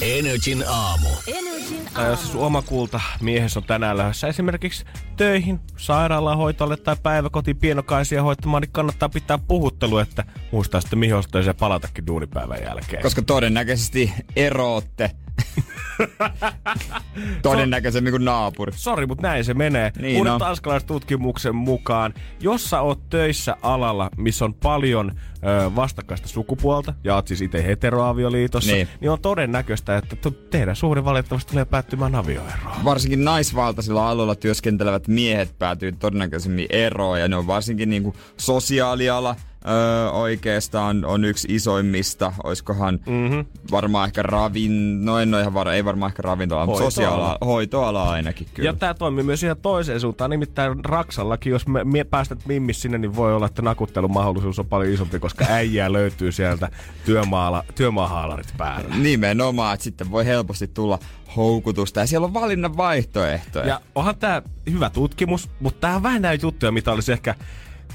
[0.00, 1.08] Energin aamu.
[1.26, 1.57] Energin Tai
[2.06, 4.84] jos se sun oma kulta miehessä on tänään lähdössä esimerkiksi
[5.16, 11.14] töihin, sairaalahoitolle tai päiväkotiin pienokaisia hoitamaan, niin kannattaa pitää puhuttelu, että muistaa sitten mihin
[11.46, 13.02] ja palatakin duunipäivän jälkeen.
[13.02, 15.10] Koska todennäköisesti erootte.
[17.42, 18.72] Todennäköisemmin kuin naapuri.
[18.76, 19.92] Sori, mutta näin se menee.
[19.98, 20.38] Niin Uuden on.
[20.38, 27.28] tanskalaistutkimuksen mukaan, jos sä oot töissä alalla, missä on paljon ö, vastakkaista sukupuolta, ja oot
[27.28, 28.86] siis itse heteroavioliitossa, niin.
[28.86, 28.98] Niin.
[29.00, 30.16] niin on todennäköistä, että
[30.50, 32.84] teidän suhde valitettavasti tulee päättymään avioeroon.
[32.84, 39.36] Varsinkin naisvaltaisilla aloilla työskentelevät miehet päätyy todennäköisemmin eroon ja ne on varsinkin niinku sosiaaliala
[39.68, 42.32] öö, oikeastaan on yksi isoimmista.
[42.44, 43.44] Oiskohan mm-hmm.
[43.70, 45.04] varmaan ehkä ravin...
[45.04, 48.68] No en ole ihan varma, ei varmaan ehkä ravintola, mutta sosiaaliala, hoitoala ainakin kyllä.
[48.68, 50.30] Ja tämä toimii myös ihan toiseen suuntaan.
[50.30, 54.66] Nimittäin Raksallakin, jos me, me päästät mimmis sinne, niin voi olla, että nakuttelun mahdollisuus on
[54.66, 56.68] paljon isompi, koska äijää löytyy sieltä
[57.04, 58.94] työmaala, työmaahaalarit päällä.
[58.96, 60.98] Nimenomaan, että sitten voi helposti tulla
[61.36, 63.66] houkutusta ja siellä on valinnan vaihtoehtoja.
[63.66, 67.34] Ja onhan tämä hyvä tutkimus, mutta tämä on vähän näitä juttuja, mitä olisi ehkä...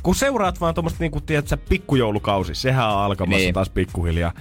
[0.03, 3.53] Kun seuraat vaan tuommoista niinku, tiedätkö, pikkujoulukausi, sehän on alkamassa niin.
[3.53, 4.31] Taas pikkuhiljaa.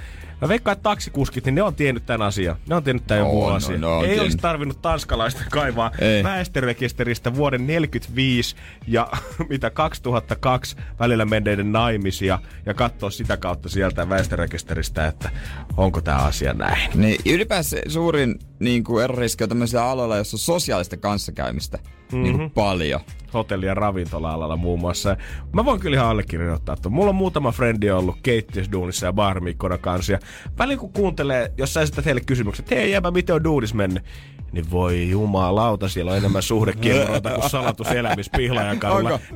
[0.43, 2.57] Mä veikkaan, että taksikuskit, niin ne on tiennyt tämän asian.
[2.69, 3.75] Ne on tiennyt tämän jo On, vuosia.
[3.75, 6.25] on, ne on Ei olisi tarvinnut tanskalaista kaivaa Ei.
[6.25, 9.09] väestörekisteristä vuoden 45 ja
[9.51, 15.31] mitä 2002 välillä menneiden naimisia ja katsoa sitä kautta sieltä väestörekisteristä, että
[15.77, 16.91] onko tämä asia näin.
[16.95, 21.79] Niin ylipäänsä suurin niin kuin eroriski on tämmöisillä aloilla, jossa on sosiaalista kanssakäymistä
[22.13, 22.23] mm-hmm.
[22.23, 23.01] niin kuin paljon.
[23.35, 25.17] hotelli- ja ravintola-alalla muun muassa.
[25.53, 30.13] Mä voin kyllä ihan allekirjoittaa, että mulla on muutama frendi ollut keittiösduunissa ja baarimikkona kanssa.
[30.13, 30.19] Ja
[30.59, 34.05] välillä kun kuuntelee, jos sä esität heille kysymykset, hei jääpä, miten on duunis mennyt?
[34.53, 38.79] Niin voi jumalauta, siellä on enemmän suhdekiemuroita kuin salatus elämispihlaajan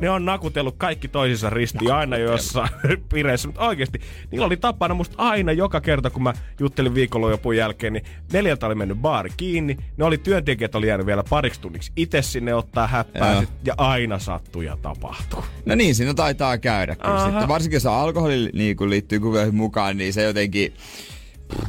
[0.01, 2.69] Ne on nakutellut kaikki toisinsa ristiin aina jossain
[3.13, 4.01] pireissä, mutta oikeasti
[4.31, 8.75] niillä oli tapana musta aina joka kerta, kun mä juttelin viikonlopun jälkeen, niin neljältä oli
[8.75, 13.41] mennyt baari kiinni, ne oli työntekijät oli jäänyt vielä pariksi tunniksi itse sinne ottaa häppää
[13.41, 15.45] sit, ja aina sattuu ja tapahtuu.
[15.67, 17.49] No niin, siinä taitaa käydä kyllä sitten.
[17.49, 20.75] Varsinkin jos alkoholi niin liittyy kuvioihin mukaan, niin se jotenkin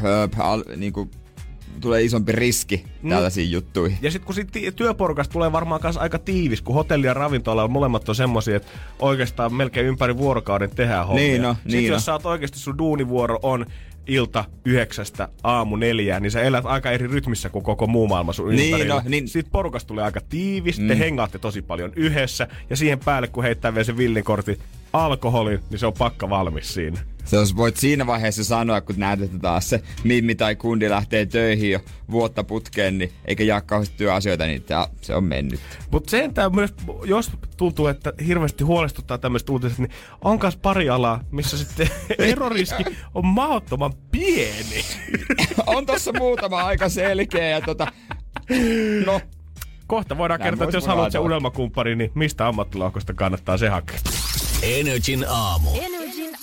[0.04, 1.12] öö, al, niin kuin
[1.82, 3.10] tulee isompi riski mm.
[3.10, 3.98] tällaisiin juttuihin.
[4.02, 7.72] Ja sitten kun sit työporukasta tulee varmaan myös aika tiivis, kun hotelli ja ravintola on
[7.72, 8.68] molemmat on semmosia, että
[9.00, 11.24] oikeastaan melkein ympäri vuorokauden tehdään hommia.
[11.28, 12.00] Niin no, Sitten niin jos no.
[12.00, 13.66] sä oot oikeasti sun duunivuoro on
[14.08, 18.50] ilta yhdeksästä aamu neljään, niin sä elät aika eri rytmissä kuin koko muu maailma sun
[18.50, 18.94] Niin, ympärillä.
[18.96, 20.88] no, niin- Sitten porukasta tulee aika tiivis, mm.
[20.88, 24.60] te hengaatte tosi paljon yhdessä, ja siihen päälle kun heittää vielä se villinkortti
[24.94, 27.00] alkoholin, niin se on pakka valmis siinä.
[27.28, 31.26] Se jos voit siinä vaiheessa sanoa, kun näet, että taas se mimmi tai kundi lähtee
[31.26, 31.80] töihin jo
[32.12, 35.60] vuotta putkeen, niin eikä jaa kauheasti työasioita, niin tää, se on mennyt.
[35.92, 36.74] Mutta sentään myös,
[37.06, 42.84] jos tuntuu, että hirveästi huolestuttaa tämmöiset uutiset, niin on myös pari alaa, missä sitten eroriski
[43.14, 44.86] on mahdottoman pieni.
[45.76, 47.88] on tossa muutama aika selkeä ja tota,
[49.06, 49.22] no,
[49.88, 51.26] Kohta voidaan Näin kertoa, että jos haluat se varata.
[51.26, 54.00] unelmakumppari, niin mistä ammattilohkosta kannattaa se hakea.
[54.64, 55.70] Energin aamu.
[55.70, 55.97] Energin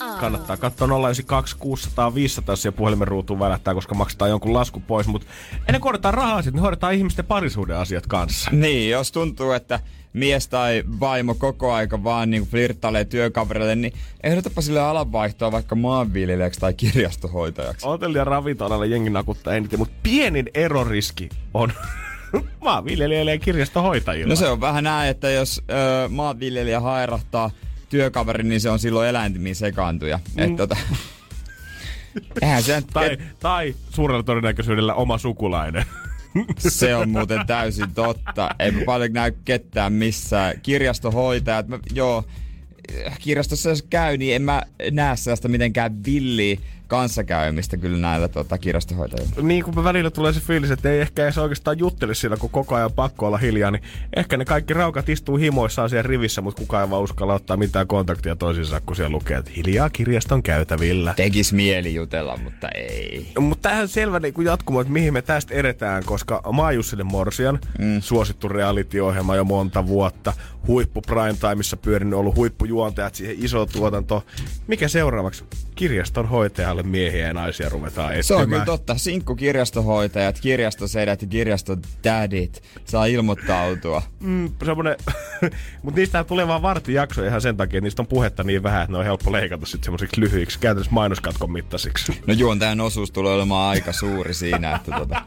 [0.05, 0.19] aamu.
[0.19, 5.07] Kannattaa katsoa 092 600 500 siellä puhelimen ruutuun välähtää, koska maksetaan jonkun lasku pois.
[5.07, 5.27] Mutta
[5.67, 8.51] ennen kuin hoidetaan rahaa niin hoidetaan ihmisten parisuuden asiat kanssa.
[8.51, 9.79] niin, jos tuntuu, että
[10.13, 16.59] mies tai vaimo koko aika vaan niin flirttailee työkaverille, niin ehdotapa sille alanvaihtoa vaikka maanviljelijäksi
[16.59, 17.85] tai kirjastohoitajaksi.
[17.85, 21.71] Hotelli- ja ravintolalla jengi nakuttaa eniten, mutta pienin eroriski on
[22.63, 24.29] maanviljelijöille ja kirjastohoitajilla.
[24.29, 27.51] No se on vähän näin, että jos ö, maanviljelijä hairahtaa
[27.89, 30.19] työkaveri, niin se on silloin eläintimiin sekaantuja.
[30.35, 30.43] Mm.
[30.43, 30.77] Et, tota,
[32.41, 35.85] eihän se, tai, et, tai suurella todennäköisyydellä oma sukulainen.
[36.57, 38.49] se on muuten täysin totta.
[38.59, 40.53] Ei mä paljon näy ketään missään.
[40.61, 42.23] Kirjastohoitajat, mä, joo,
[43.19, 49.35] kirjastossa jos käy, niin en mä näe sellaista mitenkään villiä kanssakäymistä kyllä näillä tota, kirjastohoitajilla.
[49.41, 52.75] niin kun välillä tulee se fiilis, että ei ehkä edes oikeastaan juttele sillä, kun koko
[52.75, 53.83] ajan pakko olla hiljaa, niin
[54.15, 57.87] ehkä ne kaikki raukat istuu himoissaan siellä rivissä, mutta kukaan ei vaan uskalla ottaa mitään
[57.87, 61.13] kontaktia toisiinsa, kun siellä lukee, että hiljaa kirjaston käytävillä.
[61.13, 63.31] Tekis mieli jutella, mutta ei.
[63.39, 68.01] Mutta tähän selvä niin jatkumo, että mihin me tästä edetään, koska Maajussille Morsian, mm.
[68.01, 70.33] suosittu reality-ohjelma jo monta vuotta,
[70.67, 74.23] huippu primetimeissa pyörinyt, ollut huippujuontajat siihen iso tuotanto.
[74.67, 75.43] Mikä seuraavaksi?
[75.75, 78.23] Kirjaston hoitajalle miehiä ja naisia ruvetaan etsimään.
[78.23, 78.95] Se on kyllä totta.
[78.97, 84.01] Sinkku kirjastohoitajat, kirjastosedät ja kirjastodadit saa ilmoittautua.
[84.19, 84.95] Mm, semmonen,
[85.83, 88.91] mutta niistä tulee vaan vartijakso ihan sen takia, että niistä on puhetta niin vähän, että
[88.91, 92.21] ne on helppo leikata sitten semmoisiksi lyhyiksi, käytännössä mainoskatkon mittaisiksi.
[92.27, 95.21] No juontajan osuus tulee olemaan aika suuri siinä, että tota,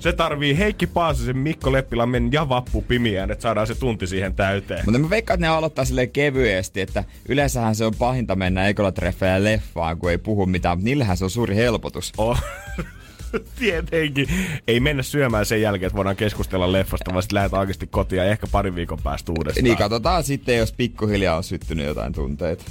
[0.00, 4.84] Se tarvii Heikki Paasisen, Mikko Leppilammen ja Vappu Pimiään, että saadaan se tunti siihen täyteen.
[4.84, 9.44] Mutta mä veikkaan, että ne aloittaa silleen kevyesti, että yleensähän se on pahinta mennä ekolatreffejä
[9.44, 12.12] leffaan, kun ei puhu mitään, mutta niillähän se on suuri helpotus.
[12.18, 12.40] Oh.
[13.58, 14.28] Tietenkin.
[14.68, 18.24] Ei mennä syömään sen jälkeen, että voidaan keskustella leffasta, vaan sitten lähdetään oikeasti kotiin ja
[18.24, 19.64] ehkä parin viikon päästä uudestaan.
[19.64, 22.64] Niin katsotaan sitten, jos pikkuhiljaa on syttynyt jotain tunteita.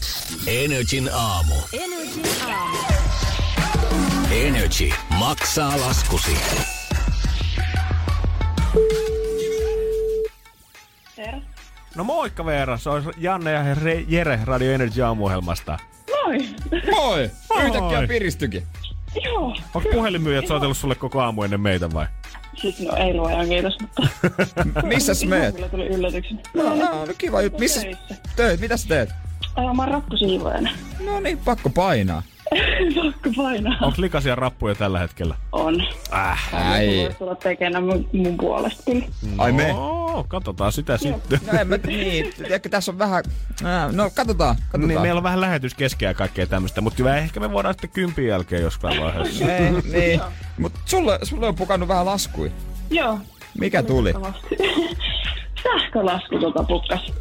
[0.47, 1.55] Energin aamu.
[1.73, 2.77] Energin aamu.
[4.31, 6.37] Energy maksaa laskusi.
[11.17, 11.52] Veera.
[11.95, 15.77] No moikka Veera, se on Janne ja Re- Jere Radio Energy aamuohjelmasta.
[16.25, 16.37] Moi!
[16.91, 17.29] Moi!
[17.49, 17.65] Moi!
[17.65, 18.63] Yhtäkkiä piristykin.
[19.25, 19.55] Joo.
[19.73, 22.05] Onko puhelinmyyjät soitellut sulle koko aamu ennen meitä vai?
[22.61, 24.01] Siis no ei luojan kiitos, mutta...
[24.87, 25.55] Missäs meet?
[25.55, 26.41] Kyllä tuli yllätyksenä.
[26.53, 27.59] No, no, no kiva juttu.
[27.59, 28.15] Missä Töissä.
[28.35, 28.59] töit?
[28.59, 29.09] Mitä sä teet?
[29.55, 30.69] Ää, mä oon rappusiivoajana.
[31.05, 32.23] No niin, pakko painaa.
[33.03, 33.77] Pakko painaa.
[33.81, 35.35] Onko likaisia rappuja tällä hetkellä?
[35.51, 35.81] On.
[36.13, 36.55] Äh.
[36.71, 36.87] Ai.
[36.87, 39.05] Voisi tulla tekemään mun, mun puolesta kyllä.
[39.37, 39.73] Ai me.
[39.73, 41.39] No, katsotaan sitä sitten.
[41.51, 43.23] No en mä, niin, tiedätkö, tässä on vähän...
[43.63, 44.87] Ää, No katsotaan, katsotaan.
[44.87, 48.27] Niin, meillä on vähän lähetys keskeä ja kaikkea tämmöistä, mutta ehkä me voidaan sitten kympin
[48.27, 49.45] jälkeen joskaan vaiheessa.
[49.45, 50.21] Ei, niin.
[50.57, 52.51] Mut sulle, sulle on pukannut vähän laskui.
[52.89, 53.19] Joo.
[53.59, 54.13] Mikä tuli?
[55.63, 57.13] Sähkölasku tota pukkas.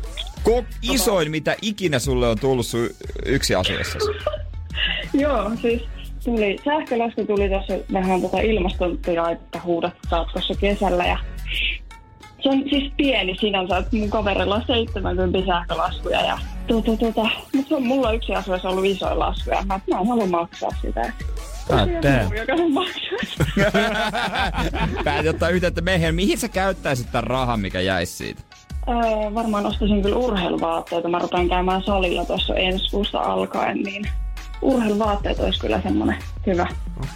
[0.48, 2.88] Ko- isoin, mitä ikinä sulle on tullut sun
[3.26, 4.06] yksi asuessasi.
[5.22, 5.82] Joo, siis
[6.24, 11.18] tuli, sähkölasku tuli tässä vähän tota ilmastotilaitta huudattaa tuossa kesällä ja
[12.42, 17.68] se on siis pieni sinänsä, että mun kaverilla on 70 sähkölaskuja ja tuota, tuota, mutta
[17.68, 20.70] se on mulla on yksi asuessa ollut isoin lasku ja mä, mä en halua maksaa
[20.82, 21.12] sitä.
[22.46, 23.36] Sen maksaisi.
[25.04, 26.14] Päätin ottaa yhteyttä meihin.
[26.14, 28.42] Mihin sä käyttäisit tämän rahan, mikä jäisi siitä?
[28.88, 31.08] Öö, varmaan ostaisin kyllä urheiluvaatteita.
[31.08, 34.04] Mä rupean käymään salilla tuossa ensi kuusta alkaen, niin
[34.62, 36.66] urheiluvaatteet olisi kyllä semmoinen hyvä.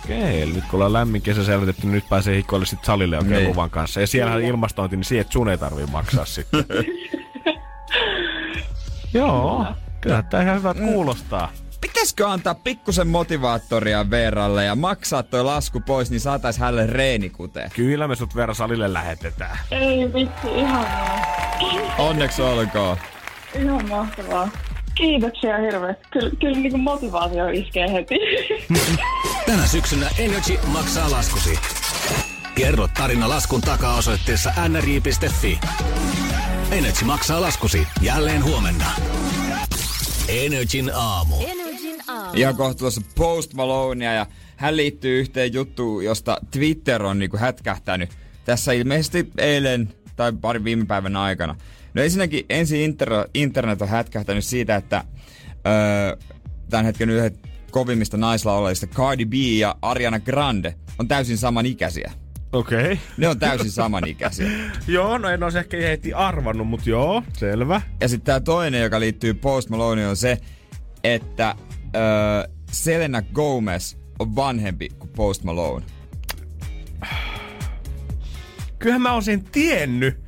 [0.04, 3.34] Okei, eli nyt kun ollaan lämmin kesä selvitetty, niin nyt pääsee hikoille sitten salille oikein
[3.36, 3.48] Niin.
[3.50, 4.00] luvan kanssa.
[4.00, 6.64] Ja siellähän ilmastointi, niin siihen sun ei tarvii maksaa sitten.
[9.14, 9.66] Joo,
[10.00, 11.52] kyllä tämä ihan hyvä kuulostaa.
[11.80, 17.70] Pitäisikö antaa pikkusen motivaattoria Veeralle ja maksaa toi lasku pois, niin saatais hänelle reenikuteen?
[17.74, 19.58] Kyllä me sut Veera salille lähetetään.
[19.70, 21.20] Ei vitsi, ihanaa.
[21.98, 22.96] Onneksi olkoon.
[23.54, 24.48] Ihan mahtavaa.
[24.96, 26.04] Kiitoksia hirveästi.
[26.10, 28.14] Kyllä, kyllä niin motivaatio iskee heti.
[29.46, 31.58] Tänä syksynä Energy maksaa laskusi.
[32.54, 35.58] Kerro tarina laskun takaa osoitteessa nri.fi.
[36.70, 38.86] Energy maksaa laskusi jälleen huomenna.
[40.28, 41.36] Energin aamu.
[41.46, 42.30] Energin aamu.
[42.34, 48.10] Ihan kohta tuossa Post Malonea ja hän liittyy yhteen juttuun, josta Twitter on niinku hätkähtänyt
[48.44, 51.56] tässä ilmeisesti eilen tai pari viime päivän aikana.
[51.96, 55.04] No ensinnäkin ensin inter, internet on hätkähtänyt siitä, että
[55.66, 56.16] öö,
[56.70, 62.12] tämän hetken yhdet kovimmista naislaulajista Cardi B ja Ariana Grande on täysin samanikäisiä.
[62.52, 62.78] Okei.
[62.78, 62.96] Okay.
[63.16, 64.50] Ne on täysin samanikäisiä.
[64.88, 67.80] Joo, no en olisi ehkä heti arvannut, mutta joo, selvä.
[68.00, 70.38] Ja sitten tämä toinen, joka liittyy Post Maloneen, on se,
[71.04, 71.54] että
[71.96, 75.86] öö, Selena Gomez on vanhempi kuin Post Malone.
[78.78, 80.25] Kyllähän mä oon sen tiennyt,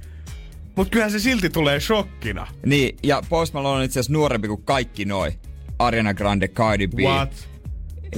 [0.78, 2.46] mutta kyllähän se silti tulee shokkina.
[2.66, 5.32] Niin, ja Post Malone on itse asiassa nuorempi kuin kaikki noi.
[5.78, 7.48] Ariana Grande, Cardi B What?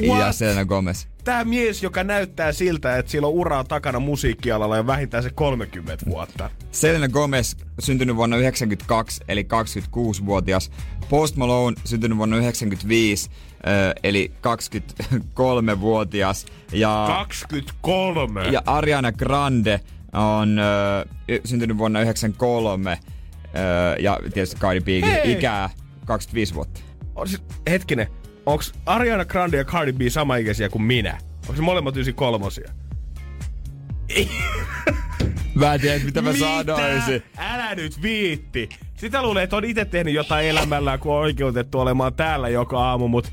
[0.03, 0.37] ja What?
[0.37, 1.07] Selena Gomez.
[1.25, 6.07] Tää mies, joka näyttää siltä, että sillä on uraa takana musiikkialalla ja vähintään se 30
[6.07, 6.51] vuotta.
[6.70, 10.70] Selena Gomez syntynyt vuonna 92, eli 26-vuotias.
[11.09, 16.46] Post Malone syntynyt vuonna 95, ö, eli 23-vuotias.
[16.73, 18.44] Ja, 23!
[18.44, 19.81] ja Ariana Grande
[20.12, 20.62] on ö,
[21.29, 22.99] y- syntynyt vuonna 93,
[23.44, 25.33] ö, ja tietysti Cardi B Hei!
[25.33, 25.70] ikää
[26.07, 26.81] 25 vuotta.
[27.14, 28.07] On siis, hetkinen,
[28.46, 31.18] onks Ariana Grande ja Cardi B samaikäisiä kuin minä?
[31.42, 32.70] Onko se molemmat ysi kolmosia?
[35.55, 37.23] Mä en tiedä, mitä mä sanoisin.
[37.38, 38.68] Älä nyt viitti.
[38.96, 43.09] Sitä luulee, että on itse tehnyt jotain elämällään, kun on oikeutettu olemaan täällä joka aamu,
[43.09, 43.33] mut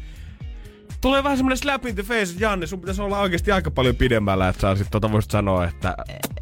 [1.01, 4.49] tulee vähän semmonen slap in the face, Janne, sun pitäisi olla oikeasti aika paljon pidemmällä,
[4.49, 5.95] että sä sit tota voisit sanoa, että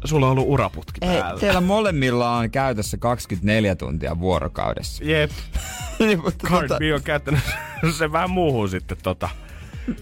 [0.04, 1.40] sulla on ollut uraputki Ei, päällä.
[1.40, 5.04] teillä molemmilla on käytössä 24 tuntia vuorokaudessa.
[5.04, 5.30] Jep,
[5.98, 7.40] Niin, mutta Cardi tota- B on käyttänyt
[7.98, 9.28] se vähän muuhun sitten tota.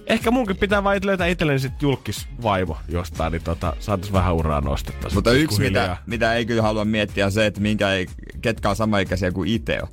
[0.06, 5.08] Ehkä munkin pitää vaan löytää itselleni sit julkisvaimo jostain, niin tota, saatais vähän uraa nostetta.
[5.14, 8.06] Mutta yksi, mitä, mitä ei kyllä halua miettiä, on se, että minkä ei,
[8.42, 9.88] ketkä on samaikäisiä kuin itse on.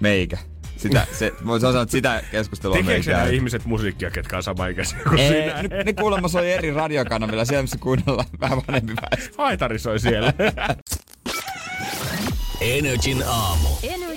[0.00, 0.38] Meikä.
[0.76, 3.34] Sitä, se, voisi sanoa, että sitä keskustelua Tekeekö nämä käy.
[3.34, 5.62] ihmiset musiikkia, ketkä on samaikäisiä kuin Ei, sinä?
[5.62, 9.34] ne, ne kuulemma soi eri radiokanavilla, siellä missä kuunnellaan vähän vanhempi väestö.
[9.38, 10.32] Haitari soi siellä.
[12.60, 13.68] Energin aamu.
[13.82, 14.15] Energin aamu.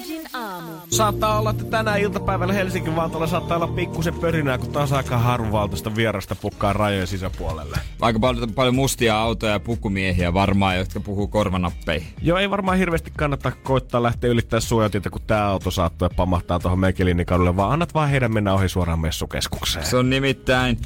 [0.91, 5.95] Saattaa olla, että tänä iltapäivällä Helsingin Vantaalla saattaa olla pikkusen pörinää, kun taas aika harvavaltaista
[5.95, 7.78] vierasta pukkaa rajojen sisäpuolelle.
[8.02, 12.08] Aika paljon, paljon mustia autoja ja pukumiehiä varmaan, jotka puhuu korvanappeihin.
[12.21, 16.60] Joo, ei varmaan hirveästi kannata koittaa lähteä ylittää suojatietä, kun tää auto saattaa ja pamahtaa
[16.60, 19.86] tuohon Mekelinikadulle, vaan annat vaan heidän mennä ohi suoraan messukeskukseen.
[19.86, 20.78] Se on nimittäin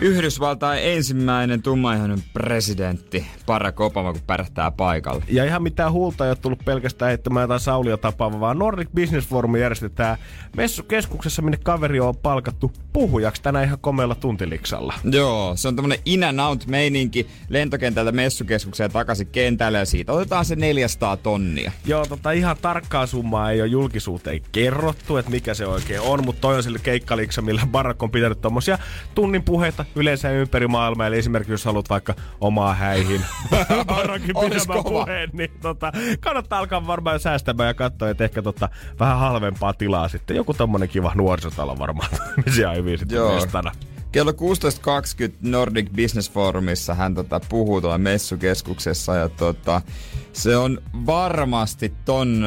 [0.00, 5.24] Yhdysvaltain ensimmäinen tummaihoinen presidentti Barack Obama, kun pärähtää paikalle.
[5.28, 9.28] Ja ihan mitään huulta ei ole tullut pelkästään heittämään jotain saulia tapaava, vaan Nordic Business
[9.28, 10.16] Forum järjestetään
[10.56, 14.94] messukeskuksessa, minne kaveri on palkattu puhujaksi tänään ihan komealla tuntiliksalla.
[15.12, 20.44] Joo, se on tämmönen in and out meininki lentokentältä messukeskukseen takaisin kentälle ja siitä otetaan
[20.44, 21.72] se 400 tonnia.
[21.84, 26.40] Joo, tota ihan tarkkaa summaa ei ole julkisuuteen kerrottu, että mikä se oikein on, mutta
[26.40, 28.78] toi on sille keikkaliksa, millä Barack on pitänyt tommosia
[29.14, 31.06] tunnin puheita yleensä ympäri maailmaa.
[31.06, 33.20] Eli esimerkiksi jos haluat vaikka omaa häihin
[33.86, 38.68] Barackin Olis pidemmän puheen, niin tota, kannattaa alkaa varmaan säästämään ja katsoa, että ehkä tota,
[39.00, 40.36] vähän halvempaa tilaa sitten.
[40.36, 42.08] Joku tommonen kiva nuorisotalo varmaan,
[42.46, 43.34] missä hyvin sitten Joo.
[43.34, 43.72] mestana.
[44.12, 44.36] Kello 16.20
[45.42, 49.82] Nordic Business Forumissa hän tota, puhuu tuolla messukeskuksessa ja tota,
[50.32, 52.44] se on varmasti ton,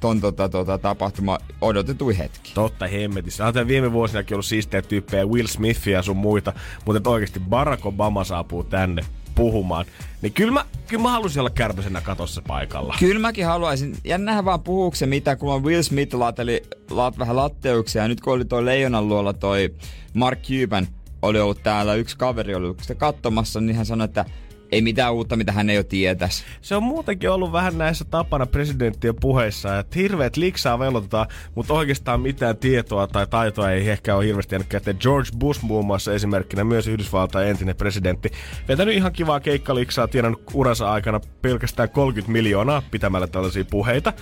[0.00, 2.52] ton tota, tota, tapahtuma odotetui hetki.
[2.54, 3.46] Totta hemmetissä.
[3.46, 6.52] On viime vuosinakin ollut siistejä tyyppejä, Will Smithia ja sun muita,
[6.84, 9.86] mutta oikeasti Barack Obama saapuu tänne puhumaan.
[10.22, 12.94] Niin kyllä mä, kyllä mä halusin olla kärpäsenä katossa paikalla.
[12.98, 13.96] Kyllä mäkin haluaisin.
[14.04, 18.02] Jännähän vaan puhuuko se mitä, kun on Will Smith laateli laat vähän latteuksia.
[18.02, 19.74] Ja nyt kun oli toi Leijonan luolla toi
[20.14, 20.86] Mark Cuban
[21.22, 24.24] oli ollut täällä, yksi kaveri oli sitä katsomassa, niin hän sanoi, että
[24.72, 26.44] ei mitään uutta, mitä hän ei jo tietäisi.
[26.60, 32.20] Se on muutenkin ollut vähän näissä tapana presidenttien puheissa, että hirveät liksaa velotetaan, mutta oikeastaan
[32.20, 34.96] mitään tietoa tai taitoa ei ehkä ole hirveästi jäänyt käteen.
[35.00, 38.32] George Bush muun muassa esimerkkinä, myös Yhdysvaltain entinen presidentti,
[38.68, 44.12] vetänyt ihan kivaa keikkaliksaa, tienannut uransa aikana pelkästään 30 miljoonaa pitämällä tällaisia puheita.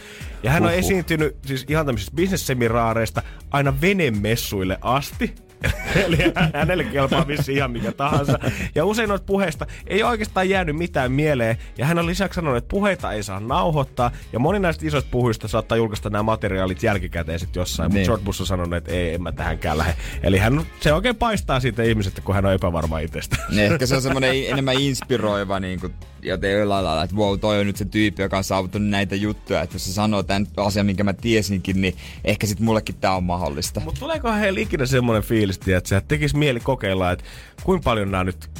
[0.42, 0.84] Ja hän on Huhhuh.
[0.84, 5.49] esiintynyt siis ihan tämmöisistä bisnesseminaareista aina venemessuille asti.
[6.06, 6.18] Eli
[6.54, 8.38] hänelle kelpaa vissi ihan mikä tahansa.
[8.74, 11.56] Ja usein noista puheista ei oikeastaan jäänyt mitään mieleen.
[11.78, 14.10] Ja hän on lisäksi sanonut, että puheita ei saa nauhoittaa.
[14.32, 17.86] Ja moni näistä isoista puhuista saattaa julkaista nämä materiaalit jälkikäteen sitten jossain.
[17.86, 18.06] Mutta Niin.
[18.06, 19.94] George Bush on sanonut, että ei, en mä tähänkään lähde.
[20.22, 23.36] Eli hän, se oikein paistaa siitä ihmisestä, kun hän on epävarma itsestä.
[23.48, 27.60] Niin ehkä se on semmoinen enemmän inspiroiva, niin kuin, joten jollain lailla, että wow, toi
[27.60, 29.62] on nyt se tyyppi, joka on saavuttanut näitä juttuja.
[29.62, 33.24] Että jos se sanoo tämän asian, minkä mä tiesinkin, niin ehkä sit mullekin tää on
[33.24, 33.80] mahdollista.
[33.80, 37.24] Mutta tuleeko heillä ikinä semmoinen fiilis, että tekisi mieli kokeilla, että
[37.62, 38.50] kuinka paljon nämä nyt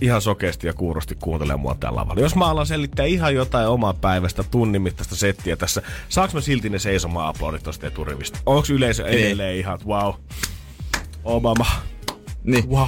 [0.00, 2.20] ihan sokeasti ja kuurosti kuuntelee mua tällä lavalla.
[2.20, 6.70] Jos mä alan selittää ihan jotain omaa päivästä tunnin mittaista settiä tässä, saaks mä silti
[6.70, 8.38] ne seisomaan aplodit tosta eturivistä?
[8.46, 10.14] Onks yleisö edelleen ihan, wow,
[11.24, 11.66] Obama,
[12.44, 12.70] Niin.
[12.70, 12.86] wow,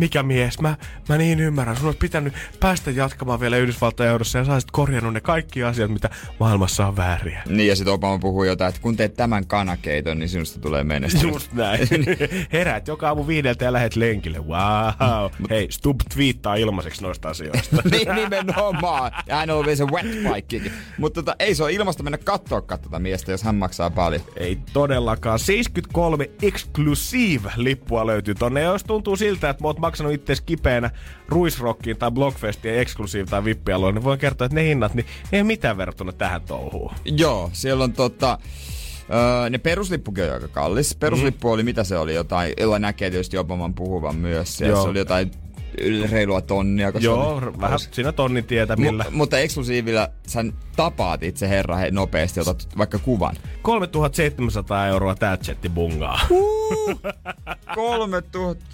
[0.00, 0.76] mikä mies, mä,
[1.08, 1.76] mä niin ymmärrän.
[1.76, 6.10] Sun olisi pitänyt päästä jatkamaan vielä Yhdysvaltain eurossa ja saisit korjannut ne kaikki asiat, mitä
[6.40, 7.42] maailmassa on vääriä.
[7.48, 11.22] Niin, ja sitten Obama puhuu jotain, että kun teet tämän kanakeiton, niin sinusta tulee menestys.
[11.22, 11.88] Just näin.
[12.52, 14.38] Heräät joka aamu viideltä ja lähet lenkille.
[14.38, 15.30] Wow.
[15.50, 17.76] Hei, Stub twiittaa ilmaiseksi noista asioista.
[17.90, 19.12] niin, nimenomaan.
[19.26, 20.72] Ja hän on se wet bikekin.
[20.98, 24.22] Mutta tota, ei se ole ilmasta mennä katsoa tätä miestä, jos hän maksaa paljon.
[24.36, 25.38] Ei todellakaan.
[25.38, 28.60] 73 Exclusive-lippua löytyy tonne.
[28.60, 30.90] Ja jos tuntuu siltä, että mä oot maksanut itse kipeänä
[31.28, 35.44] Ruisrockiin tai Blockfestiin Exclusive tai Vippialoon, niin voin kertoa, että ne hinnat, niin ne ei
[35.44, 36.92] mitään verrattuna tähän touhuun.
[37.04, 38.38] Joo, siellä on tota...
[39.12, 40.94] Öö, ne peruslippukin on aika kallis.
[40.94, 41.52] Peruslippu mm.
[41.52, 44.56] oli, mitä se oli, jotain, jolla näkee tietysti Obaman puhuvan myös.
[44.56, 45.30] Se oli jotain
[46.10, 46.92] reilua tonnia.
[46.92, 49.04] koska Joo, oli, vähän siinä tonnin tietämillä.
[49.08, 50.44] Mu- mutta eksklusiivilla sä
[50.76, 53.36] tapaat itse herra he nopeasti, otat vaikka kuvan.
[53.62, 56.20] 3700 euroa tää chatti bungaa.
[57.74, 58.64] 3000.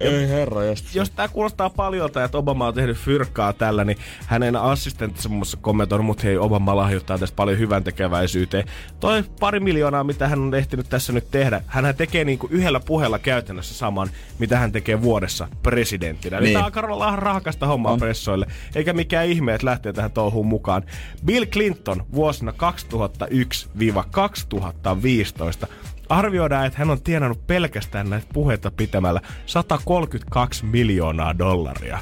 [0.00, 0.94] Ei herra, jos...
[0.94, 5.58] jos tämä kuulostaa paljolta, että Obama on tehnyt fyrkkaa tällä, niin hänen assistenttinsa muun muassa
[5.60, 8.64] kommentoinut, mutta hei, Obama lahjoittaa tästä paljon hyvän tekeväisyyteen.
[9.00, 13.18] Toi pari miljoonaa, mitä hän on ehtinyt tässä nyt tehdä, hän tekee niinku yhdellä puheella
[13.18, 16.40] käytännössä saman, mitä hän tekee vuodessa presidenttinä.
[16.40, 16.52] Niin.
[16.52, 17.98] Tämä on Karola rahakasta hommaa on.
[17.98, 20.82] pressoille, eikä mikään ihme, että lähtee tähän touhuun mukaan.
[21.24, 22.52] Bill Clinton vuosina
[25.64, 25.66] 2001-2015
[26.08, 31.98] Arvioidaan, että hän on tienannut pelkästään näitä puheita pitämällä 132 miljoonaa dollaria.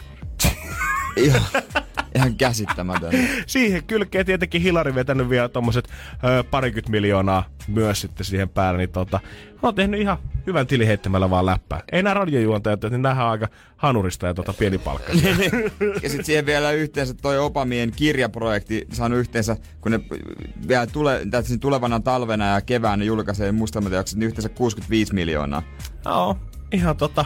[2.15, 3.13] Ihan käsittämätön.
[3.47, 5.89] Siihen kylkeen tietenkin Hillary vetänyt vielä tommoset
[6.25, 9.21] ö, parikymmentä miljoonaa myös sitten siihen päälle, niin tota,
[9.63, 11.81] on tehnyt ihan hyvän tilin heittämällä vaan läppää.
[11.93, 15.31] Ei nämä radiojuontajat, niin nähdään aika hanurista ja tota pienipalkkaisia.
[16.03, 20.01] ja sitten siihen vielä yhteensä toi Opamien kirjaprojekti saanut yhteensä, kun ne
[20.69, 25.63] vielä tule, siis tulevana talvena ja keväänä julkaisee muistelmat jaksot, niin yhteensä 65 miljoonaa.
[26.05, 26.37] Joo,
[26.73, 27.25] ihan tota...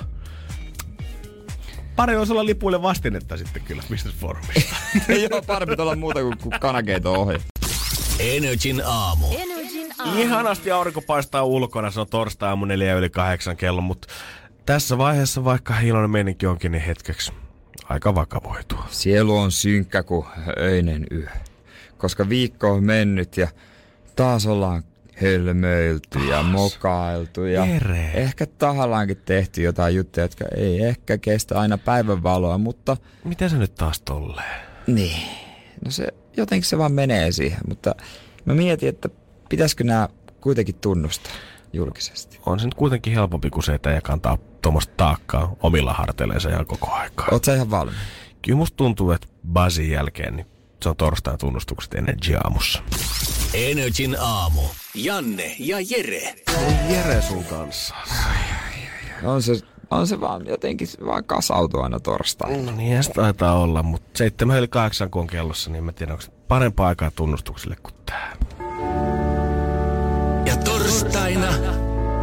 [1.96, 4.76] Pari olisi olla lipuille vastinetta sitten kyllä Business Forumista.
[5.08, 7.38] Ei ole parempi olla muuta kuin, kuin kanakeito ohi.
[8.18, 9.26] Energin aamu.
[9.38, 10.20] Energin aamu.
[10.20, 14.08] Ihanasti aurinko paistaa ulkona, se on torstai aamu 4 yli kahdeksan kello, mutta
[14.66, 17.32] tässä vaiheessa vaikka iloinen meininki onkin, niin hetkeksi
[17.88, 18.86] aika vakavoitua.
[18.90, 20.26] Sielu on synkkä kuin
[20.58, 21.28] öinen yö.
[21.98, 23.48] Koska viikko on mennyt ja
[24.16, 24.82] taas ollaan
[25.22, 28.10] hölmöilty ja mokailtu ja Jere.
[28.14, 33.74] ehkä tahallaankin tehty jotain juttuja, jotka ei ehkä kestä aina päivänvaloa, mutta Miten se nyt
[33.74, 34.60] taas tolleen?
[34.86, 35.28] niin,
[35.84, 37.94] no se jotenkin se vaan menee siihen, mutta
[38.44, 39.08] mä mietin, että
[39.48, 40.08] pitäisikö nämä
[40.40, 41.32] kuitenkin tunnustaa
[41.72, 42.40] julkisesti.
[42.46, 46.66] On se nyt kuitenkin helpompi kuin se, että ei kantaa tuommoista taakkaa omilla harteillensa ihan
[46.66, 47.28] koko aikaa.
[47.32, 47.96] Oot sä ihan valmis?
[48.42, 50.46] Kyllä musta tuntuu, että Buzzin jälkeen niin
[50.82, 52.82] se on torstain tunnustukset Energy aamussa.
[53.54, 54.60] Energin aamu.
[54.96, 56.34] Janne ja Jere.
[56.88, 57.94] Jere sun kanssa.
[59.24, 59.52] On se,
[59.90, 62.70] on se vaan jotenkin vaan kasautuu aina torstaina.
[62.70, 66.12] No niin, se taitaa olla, mutta seitsemän yli kahdeksan kun on kellossa, niin mä tiedän,
[66.12, 68.36] onko se parempaa aikaa tunnustukselle kuin tää.
[70.46, 71.52] Ja torstaina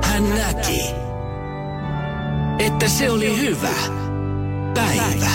[0.03, 0.81] hän näki,
[2.59, 3.75] että se oli hyvä
[4.73, 5.31] päivä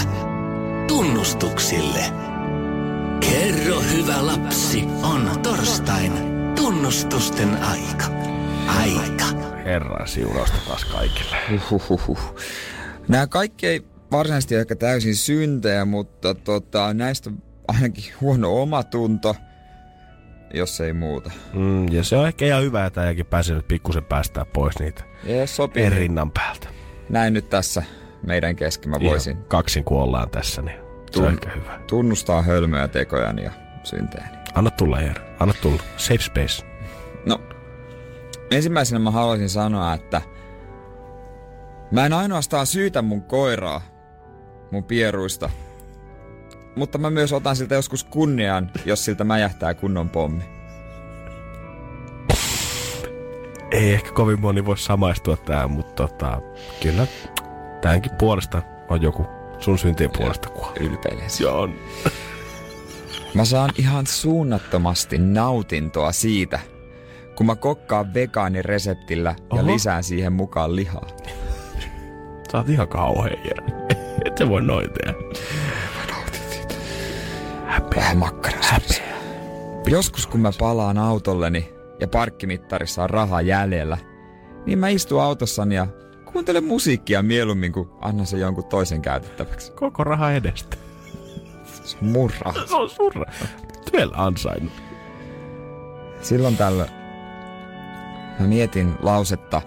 [0.86, 2.04] tunnustuksille.
[3.20, 8.04] Kerro hyvä lapsi, on torstain tunnustusten aika.
[8.78, 9.24] Aika.
[9.64, 11.36] Herran siunausta taas kaikille.
[11.70, 12.36] Huhhuh.
[13.08, 19.36] Nämä kaikki ei varsinaisesti ehkä täysin syntejä, mutta tota, näistä on ainakin huono omatunto,
[20.54, 21.30] jos ei muuta.
[21.54, 25.04] Mm, ja se on ehkä ihan hyvä, että äijäkin pääsee nyt pikkusen päästää pois niitä
[25.24, 26.68] jos sopii, rinnan päältä.
[27.10, 27.82] näin nyt tässä
[28.26, 30.80] meidän kesken mä voisin Ihan kaksin kun ollaan tässä, niin
[31.10, 31.80] se on Tun- ehkä hyvä.
[31.86, 33.52] tunnustaa hölmöjä tekojani ja
[33.84, 34.37] syntejäni.
[34.58, 35.20] Anna tulla, Jere.
[35.40, 35.82] Anna tulla.
[35.96, 36.64] Safe space.
[37.26, 37.40] No,
[38.50, 40.22] ensimmäisenä mä haluaisin sanoa, että
[41.90, 43.80] mä en ainoastaan syytä mun koiraa
[44.70, 45.50] mun pieruista,
[46.76, 50.44] mutta mä myös otan siltä joskus kunnian, jos siltä mäjähtää kunnon pommi.
[53.70, 56.40] ei ehkä kovin moni voi samaistua tähän, mutta tota,
[56.82, 57.06] kyllä
[57.80, 59.26] tämänkin puolesta on joku
[59.58, 60.72] sun syntien puolesta kuolla.
[60.80, 61.30] Ylpeilen.
[61.40, 61.68] Joo.
[63.38, 66.60] Mä saan ihan suunnattomasti nautintoa siitä,
[67.36, 69.66] kun mä kokkaan vegaanireseptillä ja Oho.
[69.66, 71.06] lisään siihen mukaan lihaa.
[72.52, 73.66] Sä oot ihan kauhea, Jere.
[74.24, 75.14] Et se voi noin tehdä.
[77.96, 78.78] Vähän makkaraa.
[79.86, 83.98] Joskus kun mä palaan autolleni ja parkkimittarissa on rahaa jäljellä,
[84.66, 85.86] niin mä istun autossani ja
[86.32, 89.72] kuuntelen musiikkia mieluummin kuin annan se jonkun toisen käytettäväksi.
[89.72, 90.87] Koko raha edestä.
[92.40, 92.66] Raha.
[92.66, 93.24] Se on surra.
[93.92, 94.72] Työllä ansainnut.
[96.22, 96.98] Silloin tällöin
[98.38, 99.62] mä mietin lausetta,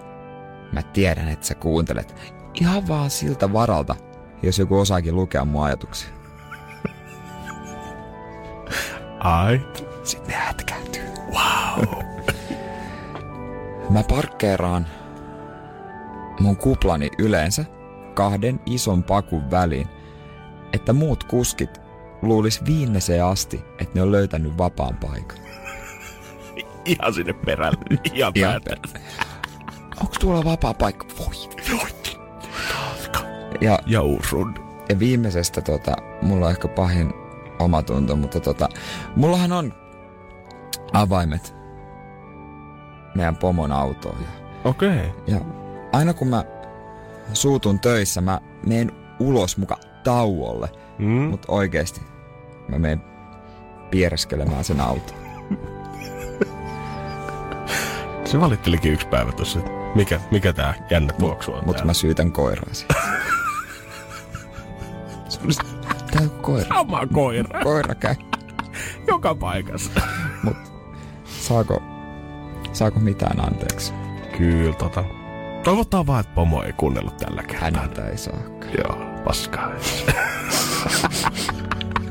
[0.72, 2.16] mä tiedän, että sä kuuntelet.
[2.62, 3.96] Ihan vaan siltä varalta,
[4.44, 6.10] jos joku osaakin lukea mun ajatuksia.
[9.20, 9.62] Ai.
[10.04, 11.04] Sitten ne hätkääntyy.
[11.32, 11.86] Wow.
[13.90, 14.88] Mä parkkeeraan
[16.40, 17.66] mun kuplani yleensä
[18.14, 19.88] kahden ison pakun väliin,
[20.74, 21.81] että muut kuskit
[22.22, 25.38] luulis viimeiseen asti, että ne on löytänyt vapaan paikan.
[26.86, 27.78] Ihan sinne perälle.
[28.14, 28.88] Ihan Ihan päätä.
[30.02, 31.06] Onks tuolla vapaa paikka?
[31.20, 31.36] Voi,
[31.72, 31.90] voi.
[33.62, 34.54] Ja, Jourun.
[34.90, 37.14] ja viimeisestä tota, mulla on ehkä pahin
[37.60, 38.70] omatunto, mutta tota,
[39.16, 39.74] mullahan on
[40.94, 41.56] avaimet
[43.16, 44.18] meidän pomon autoon.
[44.22, 44.28] Ja,
[44.70, 44.90] Okei.
[44.90, 45.10] Okay.
[45.28, 45.42] ja
[45.94, 46.44] aina kun mä
[47.34, 50.70] suutun töissä, mä menen ulos muka tauolle.
[51.00, 51.08] Mm.
[51.08, 52.02] Mutta oikeesti
[52.72, 53.02] mä menen
[53.92, 55.16] piereskelemään sen auton.
[58.26, 59.44] Se valittelikin yksi päivä että
[59.96, 62.94] mikä, mikä tää jännä tuoksu on Mutta mä syytän koiraa siitä.
[66.12, 66.68] Tää on koira.
[66.68, 67.60] Sama koira.
[67.64, 68.16] Koira käy.
[69.08, 70.02] Joka paikassa.
[70.44, 70.58] Mut
[71.26, 71.82] saako,
[72.74, 73.94] saako mitään anteeksi?
[74.38, 75.04] Kyllä tota.
[75.64, 77.70] Toivotaan vaan, että pomo ei kuunnellut tällä kertaa.
[77.70, 78.40] Häneltä ei saa.
[78.78, 79.72] Joo, paskaa.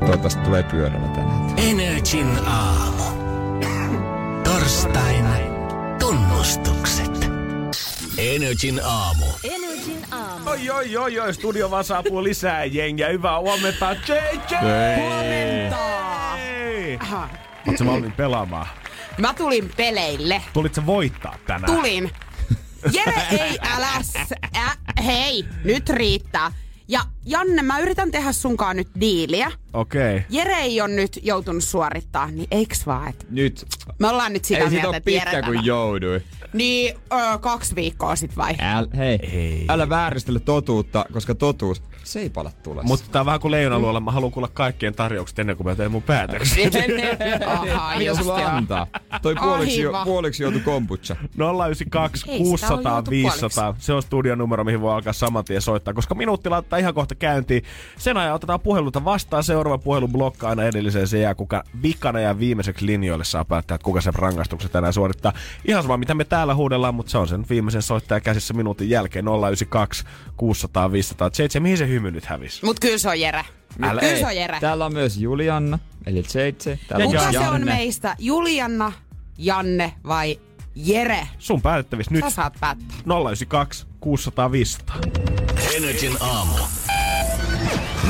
[0.01, 1.59] Toivottavasti tulee pyörällä tänään.
[1.59, 3.05] Energin aamu.
[4.44, 5.26] Torstain
[5.98, 7.30] tunnustukset.
[8.18, 9.26] Energin aamu.
[9.44, 10.51] Energin aamu.
[10.51, 13.09] Oi, oi, oi, oi, studio vaan saapuu lisää jengiä.
[13.09, 14.57] Hyvää huomenta, JJ!
[14.96, 15.76] Huomenta!
[17.68, 18.66] Ootko valmiin pelaamaan?
[19.18, 20.42] Mä tulin peleille.
[20.53, 21.72] Tulit sä voittaa tänään?
[21.76, 22.11] Tulin.
[22.92, 23.88] Jere ei älä...
[24.57, 26.53] Ä, hei, nyt riittää.
[26.91, 29.53] Ja Janne, mä yritän tehdä sunkaan nyt diiliä.
[29.72, 30.16] Okei.
[30.16, 30.26] Okay.
[30.30, 33.66] Jere ei on nyt joutunut suorittaa, niin eiks vaan, et Nyt.
[33.99, 36.20] me ollaan nyt sitä Ei mieltä, Jere pitkä, kun tämä- joudui.
[36.53, 38.55] Niin, ö, kaksi viikkoa sit vai?
[38.61, 39.64] Äl, hei, Ei.
[39.68, 42.86] älä vääristele totuutta, koska totuus, se ei pala tulessa.
[42.86, 44.01] Mutta tää on vähän kuin leijonaluolla.
[44.01, 46.70] Mä haluan kuulla kaikkien tarjoukset ennen kuin mä teen mun päätöksiä.
[47.46, 48.86] Aha, Mitä sulla antaa?
[49.22, 51.16] Toi puoliksi, jo, puoliksi joutu kombucha.
[51.64, 53.74] 092 Ei sitä ole 600 juotu 500.
[53.78, 57.14] Se on studion numero, mihin voi alkaa saman tien soittaa, koska minuutti laittaa ihan kohta
[57.14, 57.62] käyntiin.
[57.98, 59.44] Sen ajan otetaan puheluta vastaan.
[59.44, 61.09] Seuraava puhelu blokkaa aina edelliseen.
[61.09, 65.32] Se jää kuka vikana ja viimeiseksi linjoille saa päättää, että kuka sen rangaistuksen tänään suorittaa.
[65.64, 69.24] Ihan sama, mitä me täällä huudellaan, mutta se on sen viimeisen soittaja käsissä minuutin jälkeen
[69.24, 70.05] 092
[70.36, 71.30] 600 500.
[71.38, 72.64] JJ, mihin se hymy nyt hävisi?
[72.64, 73.45] Mut kyllä se on Jere.
[73.82, 74.61] Älä- kyllä se on Jere.
[74.61, 76.76] Täällä on myös Julianna, eli JJ.
[76.88, 77.72] Täällä Kuka myös se on Janne.
[77.72, 78.16] meistä?
[78.18, 78.93] Julianna,
[79.38, 80.41] Janne vai
[80.74, 81.28] Jere?
[81.38, 82.86] Sun päätettävissä nyt Sä saat päättää.
[83.07, 84.97] 092 600 500.
[85.76, 86.55] Energin aamu.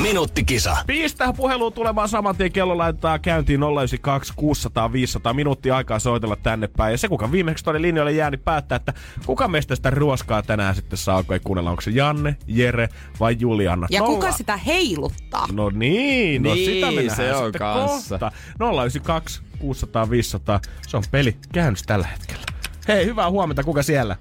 [0.02, 0.76] Minuuttikisa.
[0.86, 2.52] Pistää puheluun tulemaan saman tien.
[2.52, 6.92] Kello laittaa käyntiin 092 600 500 minuuttia aikaa soitella tänne päin.
[6.92, 8.92] Ja se, kuka viimeksi tuonne linjoille jää, niin päättää, että
[9.26, 11.70] kuka meistä sitä ruoskaa tänään sitten saa, kun ei kuunnella.
[11.70, 12.88] Onko se Janne, Jere
[13.20, 13.86] vai Julianna?
[13.90, 15.46] Ja Nolla- kuka sitä heiluttaa?
[15.52, 18.18] No niin, no Niin, sitä me nähdään se on kanssa.
[18.18, 18.32] kohta.
[18.58, 20.60] 092 600 500.
[20.88, 22.42] Se on peli käynnissä tällä hetkellä.
[22.88, 23.64] Hei, hyvää huomenta.
[23.64, 24.16] Kuka siellä?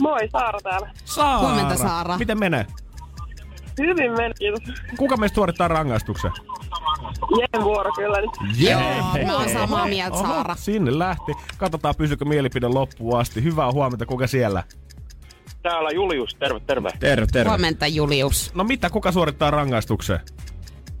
[0.00, 0.90] Moi, Saara täällä.
[1.04, 1.38] Saara.
[1.48, 2.18] Huomenta, Saara.
[2.18, 2.66] Miten menee?
[3.78, 4.60] Hyvin meni, kiitos.
[4.98, 6.30] Kuka meistä suorittaa rangaistuksen?
[7.38, 8.18] Jeen vuoro kyllä.
[8.20, 8.70] Niin.
[8.70, 8.80] Joo,
[9.26, 10.54] mä oon samaa mieltä, Oho, Saara.
[10.54, 11.32] sinne lähti.
[11.56, 13.42] Katsotaan, pysykö mielipide loppuun asti.
[13.42, 14.64] Hyvää huomenta, kuka siellä?
[15.62, 16.90] Täällä Julius, terve, terve.
[17.00, 17.48] Terve, terve.
[17.48, 18.54] Huomenta, Julius.
[18.54, 20.20] No mitä, kuka suorittaa rangaistuksen?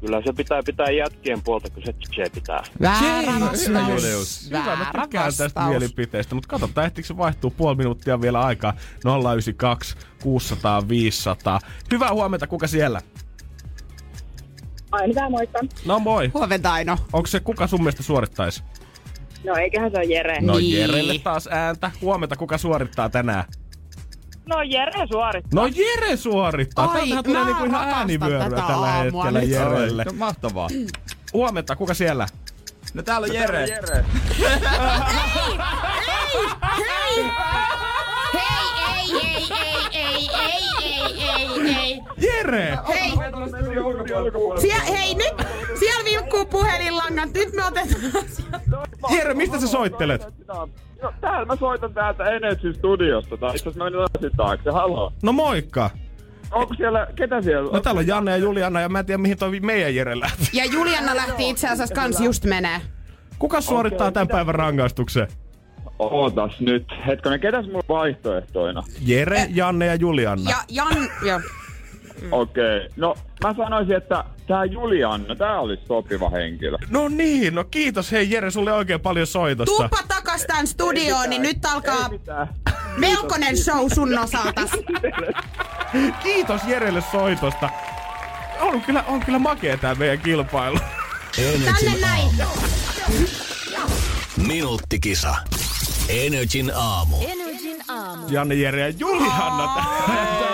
[0.00, 2.62] Kyllä se pitää pitää jätkien puolta, kun se se pitää.
[2.82, 3.88] Väärä Hyvä, vastaus.
[4.04, 4.46] Julius.
[4.50, 8.74] Hyvä, mä tykkään tästä mielipiteestä, mutta katsotaan, ehtiikö se vaihtuu puoli minuuttia vielä aikaa.
[9.04, 11.60] 092 600 500.
[11.92, 13.00] Hyvää huomenta, kuka siellä?
[14.92, 15.58] Aina tää moikka.
[15.84, 16.30] No moi.
[16.34, 16.98] Huomenta, Aino.
[17.12, 18.62] Onko se kuka sun mielestä suorittaisi?
[19.44, 20.40] No eiköhän se ole Jere.
[20.40, 20.80] No Niin.
[20.80, 21.90] Jerelle taas ääntä.
[22.00, 23.44] Huomenta, kuka suorittaa tänään?
[24.48, 25.62] No Jere suorittaa.
[25.62, 26.84] No Jere suorittaa.
[26.90, 29.50] Ai, Täältähän tulee niinku ihan äänivyöryä tällä hetkellä nyt.
[29.50, 30.04] Jerelle.
[30.04, 30.68] No, mahtavaa.
[31.32, 32.26] Huomenta, kuka siellä?
[32.94, 33.66] No täällä on no, Jere.
[33.68, 34.04] Täällä on Jere.
[34.38, 34.54] ei,
[36.74, 37.24] ei, hei!
[38.34, 38.42] Hei,
[38.88, 39.77] ei, ei, ei.
[44.60, 45.46] Sie- hei, nyt
[45.78, 47.30] siellä vilkkuu puhelinlangat.
[47.34, 48.24] Nyt me otetaan
[49.16, 50.26] Jere, mistä sä soittelet?
[51.02, 54.70] No, täällä mä soitan täältä Energy Studiosta, tai itse asiassa mä menen lasin taakse.
[54.70, 55.12] Haloo.
[55.22, 55.90] No moikka.
[56.52, 57.72] Onko siellä, ketä siellä?
[57.72, 60.48] No täällä on Janne ja Juliana ja mä en tiedä mihin toi meidän Jere lähti.
[60.52, 62.80] Ja Juliana lähti itse asiassa kans just menee.
[63.38, 65.28] Kuka suorittaa Okei, tämän mitä- päivän rangaistuksen?
[65.98, 66.84] Ootas nyt.
[67.06, 68.82] Hetkonen, ketäs mulla vaihtoehtoina?
[69.00, 70.50] Jere, Janne ja Juliana.
[70.50, 71.08] Ja Jan...
[71.26, 71.40] Jo.
[72.30, 72.76] Okei.
[72.76, 72.88] Okay.
[72.96, 73.14] No,
[73.44, 76.76] mä sanoisin, että tää Julianna, tää olisi sopiva henkilö.
[76.90, 79.82] No niin, no kiitos hei Jere, sulle oikein paljon soitosta.
[79.82, 82.10] Tuppa takas tän studioon, niin nyt alkaa
[82.96, 84.60] melkoinen show sun osalta.
[86.22, 87.70] Kiitos Jerelle soitosta.
[88.60, 90.78] On kyllä, on kyllä makea tää meidän kilpailu.
[91.64, 92.30] Tänne näin.
[94.46, 95.36] Minuuttikisa.
[96.08, 97.16] Energin aamu.
[97.20, 98.28] Energin aamu.
[98.28, 100.47] Janne, Jere ja Juliana.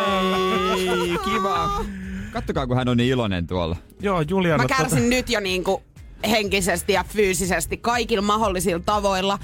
[1.03, 1.85] Ei, kiva.
[2.33, 3.77] Kattokaa, kun hän on niin iloinen tuolla.
[4.01, 4.63] Joo, Juliana.
[4.63, 5.83] Mä kärsin nyt jo niinku
[6.31, 9.39] henkisesti ja fyysisesti kaikilla mahdollisilla tavoilla.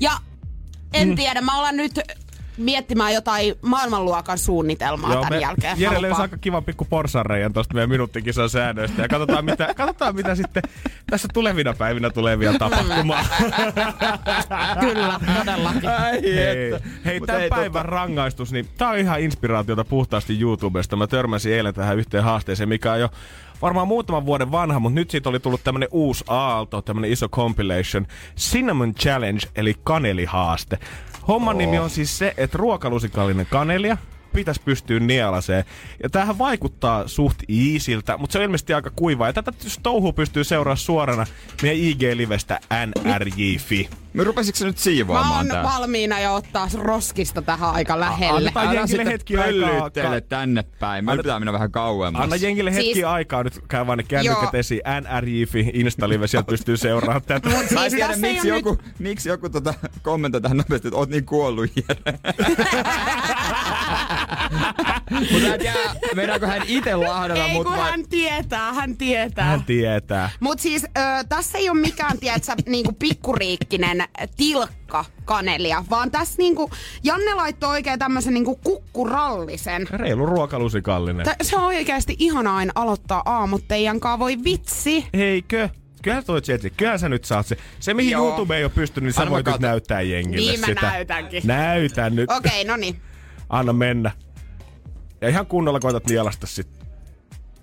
[0.00, 0.12] Ja
[0.94, 2.00] en tiedä, mä alan nyt
[2.58, 5.80] miettimään jotain maailmanluokan suunnitelmaa Joo, tämän me jälkeen.
[5.80, 9.02] Jere löysi aika kiva pikku porsanreijan tosta meidän minuuttikisan säännöistä.
[9.02, 10.62] Ja katsotaan mitä, katsotaan mitä sitten
[11.10, 13.24] tässä tulevina päivinä tulee vielä tapahtumaan.
[14.80, 15.88] Kyllä, todellakin.
[15.88, 16.72] Ai Hei,
[17.04, 20.96] hei Mut tämän ei, päivän rangaistus, niin tää on ihan inspiraatiota puhtaasti YouTubesta.
[20.96, 23.08] Mä törmäsin eilen tähän yhteen haasteeseen, mikä on jo
[23.62, 28.06] varmaan muutaman vuoden vanha, mutta nyt siitä oli tullut tämmönen uusi aalto, tämmönen iso compilation.
[28.36, 30.78] Cinnamon Challenge, eli kanelihaaste.
[31.28, 33.96] Homman nimi on siis se, että ruokalusikallinen kanelia
[34.32, 35.64] pitäisi pystyä nielaseen.
[36.02, 39.28] Ja tämähän vaikuttaa suht iisiltä, mutta se on ilmeisesti aika kuivaa.
[39.28, 39.52] Ja tätä
[39.82, 41.26] touhua pystyy seuraamaan suorana
[41.62, 43.90] meidän IG-livestä nrj.fi.
[44.18, 45.62] Me rupesitko nyt Mä siivoamaan oon tää?
[45.62, 48.52] valmiina jo ottaa roskista tähän aika lähelle.
[48.54, 49.90] Älä jengille hetki aikaa.
[50.28, 51.08] tänne päin.
[51.08, 52.22] Anna- pitää mennä vähän kauemmas.
[52.22, 54.80] Anna jengille hetki Siis- aikaa nyt käy vaan ne kännykät esiin.
[55.00, 57.48] NRJ.fi, Instalive, sieltä pystyy seuraamaan tätä.
[57.48, 58.98] Mut Mä en siis tiedä, miksi joku, nyt...
[58.98, 62.18] miksi joku tota kommentoi tähän nopeasti, että oot niin kuollut Jere.
[65.10, 65.74] Mutta mä en tiedä,
[66.14, 67.90] meinaako hän itse lahdata Ei mut kun vai...
[67.90, 69.44] hän tietää, hän tietää.
[69.44, 70.30] Hän tietää.
[70.40, 74.04] Mut siis ö, tässä ei ole mikään, tiedätkö, niinku pikkuriikkinen
[74.36, 76.70] tilkka kanelia, vaan tässä niinku,
[77.04, 79.86] Janne laittoi oikein tämmöisen niinku kukkurallisen.
[79.90, 81.24] Reilu ruokalusikallinen.
[81.24, 85.06] Tä- se on oikeasti ihana aina aloittaa aamut teidän kanssa, voi vitsi.
[85.12, 85.68] Eikö?
[86.02, 87.56] Kyllähän toi Jetsi, kyllähän sä nyt saat se.
[87.80, 88.28] Se mihin Joo.
[88.28, 90.80] YouTube ei ole pystynyt, niin sä mä voit nyt näyttää jengille Niin mä sitä.
[90.80, 91.42] näytänkin.
[91.46, 92.30] Näytän nyt.
[92.30, 93.00] Okei, okay, no niin.
[93.48, 94.10] Anna mennä.
[95.20, 96.68] Ja ihan kunnolla koetat nielasta sit.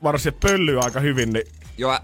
[0.03, 1.45] Varsin pöllyy aika hyvin, niin
[1.77, 2.01] Joo, ä-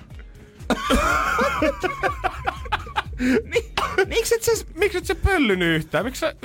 [4.07, 6.05] Miksi et, sä, miksi et sä pöllynyt yhtään?
[6.05, 6.35] Miksi sä...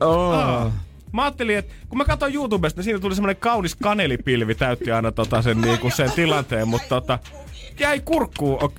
[0.00, 0.72] oh.
[1.12, 5.12] Mä ajattelin, että kun mä katsoin YouTubesta, niin siinä tuli semmonen kaunis kanelipilvi, täytti aina
[5.12, 7.18] tota sen, niinku sen tilanteen, mutta tota,
[7.80, 8.62] jäi kurkkuun.
[8.64, 8.72] Ok.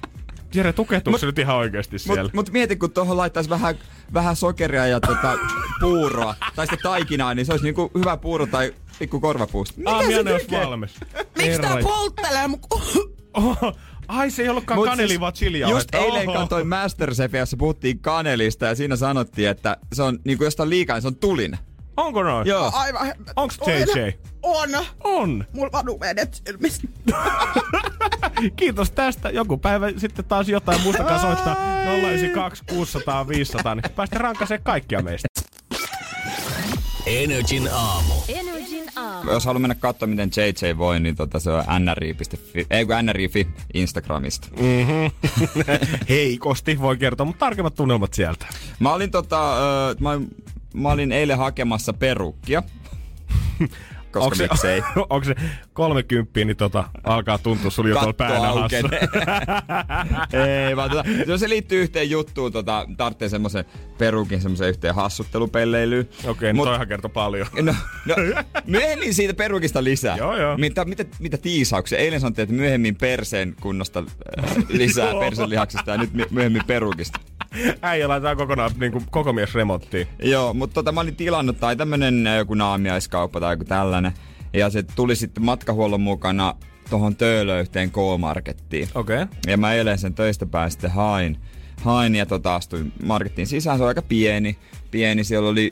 [0.54, 2.24] Jere, tukehtuuko se nyt ihan oikeesti siellä?
[2.24, 3.76] Mut, mut mieti, kun tuohon laittaisi vähän,
[4.14, 5.38] vähän sokeria ja tota,
[5.80, 9.74] puuroa, tai sitten taikinaa, niin se olisi niinku hyvä puuro tai pikku korvapuusta.
[9.78, 10.66] Mitä se Aamiainen olisi tekee?
[10.66, 10.96] valmis.
[11.38, 12.48] Miksi tää polttelee?
[12.48, 12.60] mun-
[13.34, 13.74] Oho.
[14.08, 18.00] Ai, se ei ollutkaan Mut kaneli, siis vaan chili Just eilen katsoin Masterchefia, jossa puhuttiin
[18.00, 21.58] kanelista ja siinä sanottiin, että se on niinku jostain liikaa, niin se on tulin.
[21.98, 22.48] Onko noin?
[22.48, 22.72] Joo.
[22.74, 23.14] Aivan.
[23.36, 24.12] Onks JJ?
[24.44, 24.70] On.
[25.04, 25.46] On.
[25.54, 26.88] Mulla vanu vedet silmistä.
[28.56, 29.30] Kiitos tästä.
[29.30, 30.82] Joku päivä sitten taas jotain.
[30.82, 31.56] Muistakaa soittaa
[31.98, 35.28] 092 600 500, niin päästä rankaseen kaikkia meistä.
[37.06, 38.14] Energin aamu.
[38.28, 39.32] Energin aamu.
[39.32, 43.48] Jos haluaa mennä katsomaan, miten JJ voi, niin tota, se on nri.fi, ei kun nri.fi
[43.74, 44.48] Instagramista.
[46.10, 48.46] Heikosti voi kertoa, mutta tarkemmat tunnelmat sieltä.
[48.80, 50.36] Mä olin, tota, ö, mä, olin-
[50.74, 52.64] mä olin eilen hakemassa perukkia.
[54.12, 54.82] Koska Onko se, miksei.
[55.10, 55.36] onko se
[55.74, 58.70] 30, niin tota, alkaa tuntua sulla jo tuolla.
[60.68, 63.66] Ei, vaan tota, no se liittyy yhteen juttuun, tota, tarvitsee semmoisen
[63.98, 66.10] perukin semmoisen yhteen hassuttelupelleilyyn.
[66.28, 67.48] Okei, Mut- nyt toihan kertoo paljon.
[67.62, 68.16] No, no,
[68.66, 70.18] myöhemmin siitä perukista lisää.
[70.18, 70.58] Joo, joo.
[70.58, 71.98] Mitä, mitä, mitä tiisauksia?
[71.98, 75.20] Eilen sanottiin, että myöhemmin perseen kunnosta äh, lisää Joo.
[75.20, 77.20] perseen lihaksista ja nyt my- myöhemmin perukista.
[77.82, 80.08] Äijä laittaa kokonaan niin kuin, koko mies remonttiin.
[80.24, 83.64] Joo, mutta tota, mä olin tilannut tai tämmönen äh, joku naamiaiskauppa tai joku
[84.04, 84.22] tällainen.
[84.54, 86.56] Ja se tuli sitten matkahuollon mukana
[86.90, 88.90] tohon Töölöyhteen K-markettiin.
[88.96, 89.22] Okei.
[89.22, 89.38] Okay.
[89.48, 91.38] Ja mä eilen sen töistä päästä sitten hain.
[91.82, 93.78] Hain ja tota, astuin markettiin sisään.
[93.78, 94.58] Se on aika pieni.
[94.92, 95.24] Pieni.
[95.24, 95.72] Siellä oli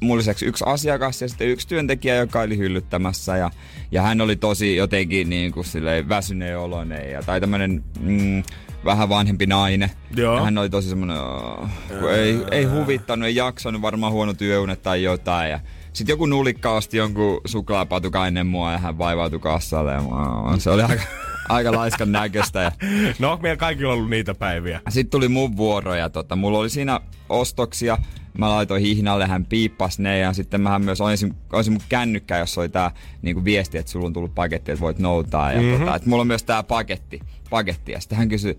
[0.00, 3.36] mun lisäksi yksi asiakas ja sitten yksi työntekijä, joka oli hyllyttämässä.
[3.36, 3.50] Ja,
[3.92, 7.10] ja hän oli tosi jotenkin niin kuin silleen väsyneen oloinen.
[7.10, 8.42] Ja, tai tämmönen mm,
[8.84, 9.90] vähän vanhempi nainen.
[10.16, 10.36] Joo.
[10.36, 11.68] Ja hän oli tosi semmonen, "Oh",
[12.12, 15.50] ei, ei huvittanut, ei jaksanut, varmaan huono työunet tai jotain.
[15.50, 15.60] Ja
[15.92, 19.92] Sitten joku nulikka osti jonkun suklaapatukan ennen mua ja hän vaivautui kassalle.
[19.92, 21.02] Ja mua- se oli aika,
[21.48, 22.60] aika laiskan näköistä.
[22.60, 22.72] Ja
[23.18, 24.80] No, meillä kaikilla on ollut niitä päiviä.
[24.88, 27.98] sitten tuli mun vuoro ja tota, mulla oli siinä ostoksia.
[28.38, 32.58] Mä laitoin hihnalle, hän piippas ne ja sitten mähän myös olisin, olisin mun kännykkä, jos
[32.58, 32.90] oli tää
[33.22, 35.52] niin viesti, että sulla on tullut paketti, että voit noutaa.
[35.52, 35.78] Ja mm-hmm.
[35.78, 37.20] tota, että mulla on myös tää paketti,
[37.50, 37.92] paketti.
[37.92, 38.58] Ja sitten hän kysyi,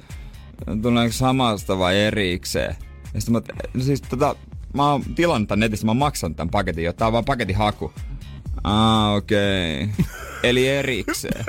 [0.82, 2.76] tuleeko samasta vai erikseen?
[3.14, 3.42] Ja sitten mä,
[3.74, 4.36] no siis tota,
[4.74, 7.55] mä oon tilannut tän netistä, mä oon maksanut tän paketin, jotta tää on vaan paketin
[7.55, 7.93] haku.
[8.63, 9.84] Ah, okei.
[9.84, 10.05] Okay.
[10.49, 11.45] Eli erikseen.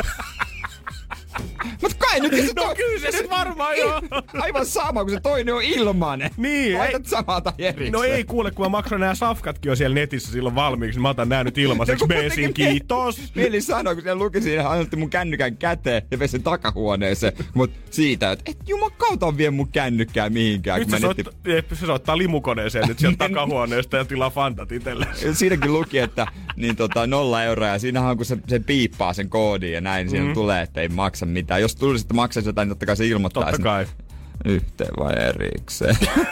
[1.83, 4.03] Mut kai nyt se No kyllä se nyt varmaan joo.
[4.43, 6.31] Aivan sama, kun se toinen on ilmanen.
[6.37, 7.93] Niin, Laitat samaa tai erikseen.
[7.93, 11.09] No ei kuule, kun mä maksan nämä safkatkin jo siellä netissä silloin valmiiksi, niin mä
[11.09, 12.07] otan nää nyt ilmaiseksi.
[12.09, 13.21] Beesin, kiitos.
[13.35, 17.33] Mieli sanoi, kun siellä luki siinä, hän otti mun kännykän käteen ja vei sen takahuoneeseen.
[17.55, 20.79] Mut siitä, että et jumakauta vie mun kännykkää mihinkään.
[20.81, 21.25] Nyt kun se, mä netti...
[21.25, 25.35] soittaa, jep, se soittaa limukoneeseen nyt sieltä takahuoneesta ja tilaa fantat itselleen.
[25.35, 26.27] Siinäkin luki, että
[26.57, 30.11] niin tota, nolla euroa ja siinähän on, kun se, se piippaa sen koodin ja näin,
[30.11, 30.35] siinä Mm.
[30.35, 31.61] tulee, että ei maksa mitään.
[31.61, 33.45] Jos tulisi, että maksaisi jotain, niin totta kai se ilmoittaa.
[33.45, 33.87] Totta kai.
[34.45, 35.97] Yhteen vai erikseen.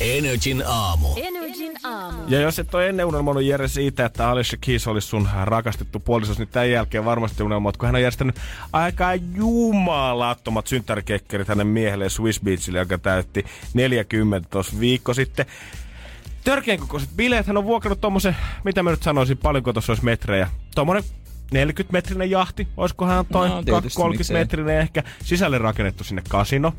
[0.00, 1.08] Energin aamu.
[1.16, 2.22] Energin aamu.
[2.28, 6.38] Ja jos et ole ennen unelmoinut Jere siitä, että Alicia Keys olisi sun rakastettu puolisos,
[6.38, 8.36] niin tämän jälkeen varmasti unelmoit, kun hän on järjestänyt
[8.72, 13.44] aika jumalattomat synttärikekkerit hänen miehelleen Swiss Beachille, joka täytti
[13.74, 15.46] 40 tuossa viikko sitten.
[16.44, 20.48] Törkeän kokoiset bileet, hän on vuokrannut tommosen, mitä mä nyt sanoisin, paljonko tuossa olisi metrejä.
[20.74, 21.04] Tommonen
[21.54, 26.72] 40-metrinen jahti, olisikohan toi No, no, tietysti, 30-metrinen ehkä, sisälle rakennettu sinne kasino.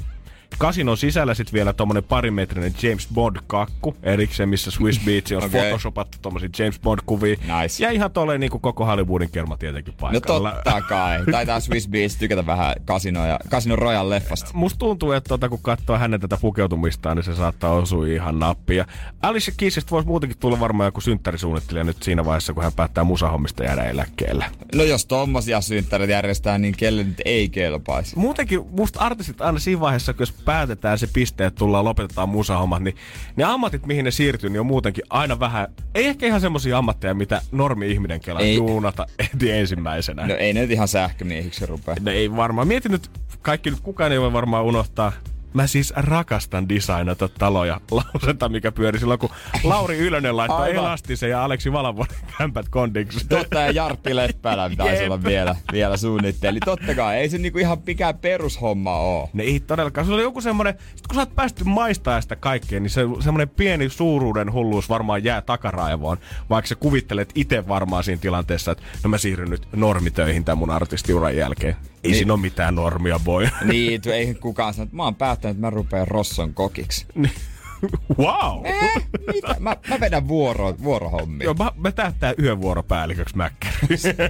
[0.58, 5.62] Kasinon sisällä sitten vielä tommonen parimetrinen James Bond-kakku erikseen, missä Swiss Beach on okay.
[5.62, 7.36] photoshopattu tommosia James Bond-kuvia.
[7.62, 7.84] Nice.
[7.84, 10.52] Ja ihan tolleen niinku koko Hollywoodin kerma tietenkin No paikalla.
[10.52, 11.20] totta kai.
[11.32, 14.52] Taitaa Swiss Beats tykätä vähän Casino ja Casino Royal leffasta.
[14.54, 18.86] Musta tuntuu, että tota, kun katsoo hänen tätä pukeutumistaan, niin se saattaa osua ihan nappia.
[19.22, 23.64] Alicia Keysistä voisi muutenkin tulla varmaan joku synttärisuunnittelija nyt siinä vaiheessa, kun hän päättää musahommista
[23.64, 24.46] jäädä eläkkeelle.
[24.76, 28.18] No jos tommosia synttärit järjestää, niin kelle nyt ei kelpaisi.
[28.20, 32.84] Muutenkin musta artistit aina siinä vaiheessa, kun jos päätetään se piste, että tullaan lopetetaan musahommat,
[32.84, 32.96] niin
[33.36, 37.14] ne ammatit, mihin ne siirtyy, niin on muutenkin aina vähän, ei ehkä ihan semmosia ammatteja,
[37.14, 38.56] mitä normi-ihminen kelaa Ei.
[38.56, 40.28] juunata heti ensimmäisenä.
[40.28, 41.96] No ei ne nyt ihan sähkömiehiksi rupea.
[42.00, 42.68] No ei varmaan.
[42.68, 43.12] Mietin nyt,
[43.42, 45.12] kaikki nyt kukaan ei voi varmaan unohtaa.
[45.54, 49.30] Mä siis rakastan designata taloja lausenta, mikä pyöri silloin, kun
[49.64, 50.86] Lauri Ylönen laittoi Aivan.
[50.86, 53.28] Elastisen ja Aleksi Valavuoren kämpät kondiksi.
[53.28, 56.60] Totta ja Jarppi Leppälä taisi olla vielä, vielä suunnitteli.
[56.60, 59.30] Totta kai, ei se niinku ihan mikään perushomma oo.
[59.34, 60.08] Ne ei todellakaan.
[60.08, 63.50] Se oli joku semmonen, sit kun sä oot päästy maistaa sitä kaikkea, niin se semmonen
[63.50, 66.18] pieni suuruuden hulluus varmaan jää takaraivoon.
[66.50, 70.70] Vaikka sä kuvittelet itse varmaan siinä tilanteessa, että no mä siirryn nyt normitöihin tämän mun
[70.72, 71.76] artistiuran jälkeen.
[72.04, 72.18] Ei Niin.
[72.18, 73.50] siinä ole mitään normia, boy.
[73.72, 77.06] Niin, ei kukaan sano, että mä oon päättänyt, että mä rupean Rosson kokiksi.
[78.20, 78.66] wow!
[78.66, 79.56] Eh, mitä?
[79.60, 81.46] Mä, mä vedän vuoro, vuorohommia.
[81.46, 84.14] Joo, mä, mä tähtää yhden vuoropäälliköksi mäkkärissä.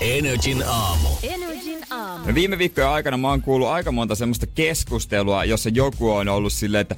[0.00, 1.08] Energin aamu.
[1.22, 2.34] Energin aamu.
[2.34, 6.80] Viime viikkojen aikana mä oon kuullut aika monta semmoista keskustelua, jossa joku on ollut silleen,
[6.82, 6.96] että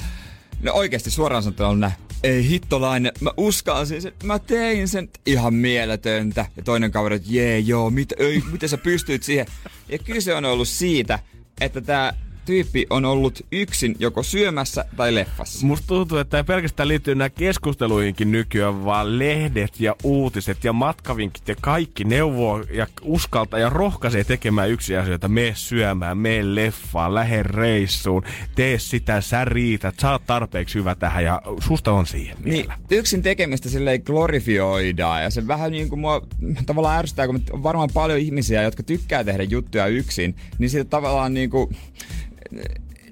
[0.63, 1.93] no oikeasti suoraan sanottuna on näin,
[2.23, 6.47] ei hittolainen, mä uskalsin sen, mä tein sen ihan mieletöntä.
[6.57, 9.47] Ja toinen kaveri, että jee, joo, mit, ei, miten sä pystyit siihen?
[9.89, 11.19] Ja kyse on ollut siitä,
[11.61, 12.15] että tää
[12.49, 15.67] tyyppi on ollut yksin joko syömässä tai leffassa.
[15.67, 21.49] Musta tuntuu, että ei pelkästään liittyy nämä keskusteluihinkin nykyään, vaan lehdet ja uutiset ja matkavinkit
[21.49, 25.29] ja kaikki neuvoo ja uskaltaa ja rohkaisee tekemään yksi asioita.
[25.29, 28.23] Mene syömään, mene leffaan, lähde reissuun,
[28.55, 33.23] tee sitä, sä riität, sä oot tarpeeksi hyvä tähän ja susta on siihen Niin, yksin
[33.23, 36.27] tekemistä silleen glorifioidaan ja se vähän niin kuin mua
[36.67, 41.35] tavallaan ärsyttää, kun on varmaan paljon ihmisiä, jotka tykkää tehdä juttuja yksin, niin siitä tavallaan
[41.35, 41.77] niin kuin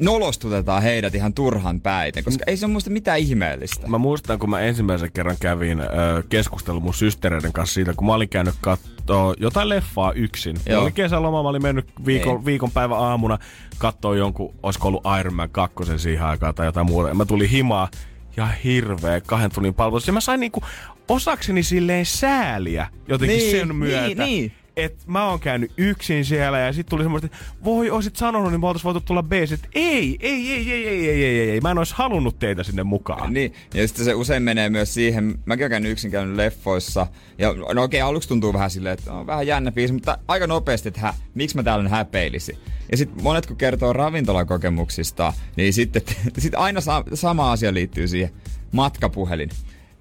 [0.01, 3.87] nolostutetaan heidät ihan turhan päiten, koska ei se ole muista mitään ihmeellistä.
[3.89, 5.84] Mä muistan, kun mä ensimmäisen kerran kävin ö,
[6.28, 10.57] keskustelun mun systereiden kanssa siitä, kun mä olin käynyt kattoo jotain leffaa yksin.
[10.57, 10.82] Mä Joo.
[10.82, 12.45] olin kesäloma, mä olin mennyt viikon, Ei.
[12.45, 13.39] viikonpäivän aamuna
[13.78, 17.09] kattoo jonkun, olisiko ollut Iron Man 2 siihen aikaan tai jotain muuta.
[17.09, 17.89] Ja mä tulin himaa
[18.37, 20.07] ja hirveä kahden tunnin palvelus.
[20.07, 20.62] Ja mä sain niinku
[21.09, 24.24] osakseni silleen sääliä jotenkin Niin, sen niin, myötä.
[24.24, 24.53] niin.
[24.77, 28.61] Että mä oon käynyt yksin siellä ja sitten tuli semmoista, että voi, oisit sanonut, niin
[28.61, 29.33] me oltais voitu tulla B.
[29.47, 32.62] Sit, ei, ei, ei, ei, ei, ei, ei, ei, ei, mä en ois halunnut teitä
[32.62, 33.33] sinne mukaan.
[33.33, 37.07] Niin, ja sitten se usein menee myös siihen, mäkin olen käynyt yksin käynyt leffoissa,
[37.39, 40.89] ja no okei, aluksi tuntuu vähän silleen, että on vähän jännä biisi, mutta aika nopeasti,
[40.89, 42.59] että hä, miksi mä täällä häpeilisi.
[42.91, 46.03] Ja sitten monet kun kertoo ravintolakokemuksista, niin sitten
[46.39, 48.31] sit aina sa- sama asia liittyy siihen
[48.72, 49.51] matkapuhelin.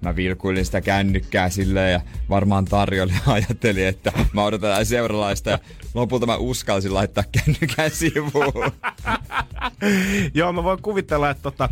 [0.00, 5.58] Mä vilkuilin sitä kännykkää silleen ja varmaan tarjoilija ajatteli, että mä odotan seuralaista ja
[5.94, 8.72] lopulta mä uskalsin laittaa kännykän sivuun.
[10.34, 11.68] Joo, mä voin kuvitella, että tota,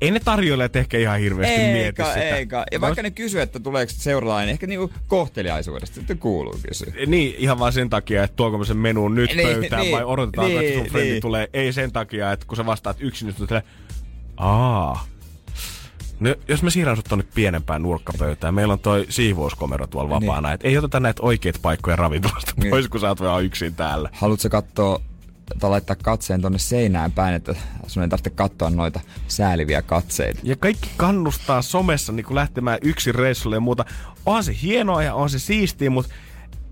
[0.00, 2.36] ei ne tarjoilijat ehkä ihan hirveästi mieti Eikä, sitä.
[2.36, 2.64] eikä.
[2.72, 6.92] Ja vaikka ne kysyy, että tuleeko seuraavainen, ehkä niinku kohteliaisuudesta sitten kuuluu kysyä.
[7.06, 10.58] Niin, ihan vaan sen takia, että tuoko sen menuun nyt Niin, pöytään niin, vai odotetaanko,
[10.60, 11.22] että sun niin, frendi niin.
[11.22, 11.48] tulee.
[11.52, 13.62] Ei sen takia, että kun sä vastaat yksin, niin tulee,
[14.36, 15.06] aa.
[16.20, 20.60] No, jos me siirrän sut tonne pienempään nurkkapöytään, meillä on toi siivouskomero tuolla vapaana, et
[20.64, 22.70] ei oteta näitä oikeita paikkoja ravintolasta Niin.
[22.70, 24.10] pois, kun sä oot vaan yksin täällä.
[24.12, 25.00] Haluatko katsoa
[25.58, 27.54] tai laittaa katseen tonne seinään päin, että
[27.86, 30.40] sun ei tarvitse katsoa noita sääliviä katseita.
[30.42, 33.84] Ja kaikki kannustaa somessa niin lähtemään yksin reissulle ja muuta.
[34.26, 36.14] On se hienoa ja on se siistiä, mutta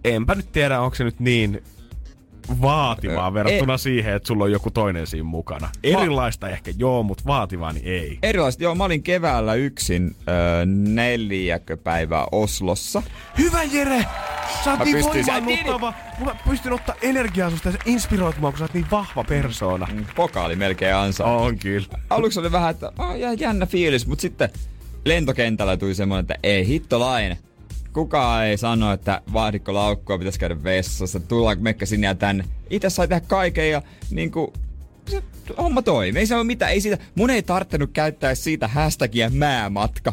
[0.05, 1.63] enpä nyt tiedä, onko se nyt niin
[2.63, 5.69] vaativaa verrattuna e- siihen, että sulla on joku toinen siinä mukana.
[5.85, 8.19] Erilaista ehkä joo, mutta vaativaa niin ei.
[8.23, 13.03] Erilaisesti, joo, mä olin keväällä yksin öö, neljäkö päivää Oslossa.
[13.39, 14.07] Hyvä Jere!
[14.65, 15.95] Sä oot niin voimaannuttava.
[16.25, 19.89] Mä pystyn ottaa energiaa susta ja inspiroit mua, kun sä oot niin vahva persoona.
[19.93, 21.25] Mm, Pokaali melkein ansa.
[21.25, 21.87] On kyllä.
[22.11, 24.49] Aluksi oli vähän, että oh, jännä fiilis, mutta sitten
[25.05, 27.39] lentokentällä tuli semmoinen, että ei hittolainen.
[27.97, 32.45] Kukaan ei sano, että vaadikko laukkua, pitäisi käydä vessassa, tullaan mekkä sinne ja tänne.
[32.71, 34.53] Itse sai tehdä kaiken ja niin kuin,
[35.07, 35.23] se
[35.59, 36.19] homma toimi.
[36.19, 40.13] Ei se ole mitään, ei siitä, mun ei tarttunut käyttää siitä hashtagia määmatka.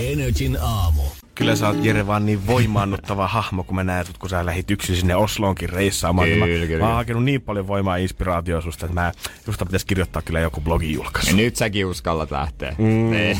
[0.12, 1.02] Energin aamu.
[1.36, 4.96] Kyllä sä oot Jere vaan niin voimaannuttava hahmo, kun mä näet kun sä lähit yksin
[4.96, 6.28] sinne Osloonkin reissaamaan.
[6.28, 6.78] Kyllä, mä, kyllä.
[6.84, 9.12] mä oon hakenut niin paljon voimaa ja inspiraatioa susta, että mä
[9.46, 11.30] just pitäisi kirjoittaa kyllä joku blogin julkaisu.
[11.30, 12.74] Ja nyt säkin uskallat lähteä.
[12.78, 13.12] Mm.
[13.12, 13.36] Ei,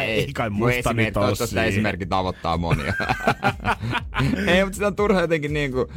[0.00, 1.64] Ei kai musta esimerkki- nyt siinä.
[1.64, 2.94] esimerkki tavoittaa monia.
[4.46, 5.88] ei, mutta sitä on turha jotenkin niinku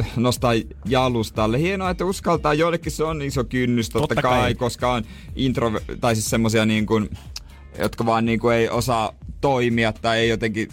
[0.00, 0.52] äh, nostaa
[0.84, 1.58] jalustalle.
[1.58, 2.54] Hienoa, että uskaltaa.
[2.54, 4.54] Joillekin se on iso kynnys totta, Totta kai, kai.
[4.54, 5.02] koska on
[5.36, 7.10] intro, tai siis semmosia niin kuin,
[7.78, 10.68] jotka vaan niin kuin ei osaa toimia tai ei jotenkin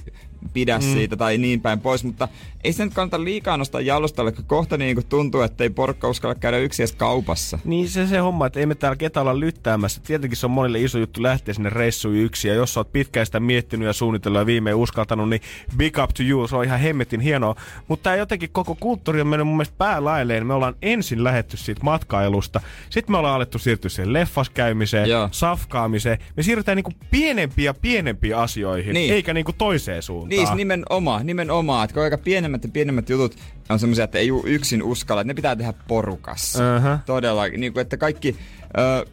[0.54, 0.84] pidä mm.
[0.84, 2.28] siitä tai niin päin pois, mutta
[2.64, 6.10] ei se nyt kannata liikaa nostaa jalustalle, kun kohta niin kuin tuntuu, että ei porukka
[6.10, 7.60] uskalla käydä yksin edes kaupassa.
[7.66, 10.02] Niin se se homma, että ei me täällä ketä olla lyttäämässä.
[10.08, 12.50] Tietenkin se on monille iso juttu lähteä sinne reissuun yksin.
[12.50, 15.42] Ja jos sä oot pitkään sitä miettinyt ja suunnitellut ja viimein uskaltanut, niin
[15.78, 16.48] big up to you.
[16.48, 17.56] Se on ihan hemmetin hienoa.
[17.88, 20.48] Mutta tää jotenkin koko kulttuuri on mennyt mun mielestä päälailleen.
[20.48, 22.62] Me ollaan ensin lähetty siitä matkailusta.
[22.90, 25.30] Sitten me ollaan alettu siirtyä siihen leffas käymiseen, Joo.
[25.32, 26.18] safkaamiseen.
[26.38, 29.14] Me siirrytään niinku pienempiä ja pienempiin asioihin, Niin.
[29.14, 30.30] eikä niinku toiseen suuntaan.
[30.30, 31.86] Niin, siis nimenomaan, nimenomaan.
[31.86, 32.18] Että aika
[32.62, 33.36] pienemmät ja pienemmät jutut
[33.70, 36.76] on semmoisia, että ei yksin uskalla, että ne pitää tehdä porukassa.
[36.76, 37.00] Aha.
[37.06, 38.36] Todella, niin kuin, että kaikki...
[38.78, 39.06] Ö,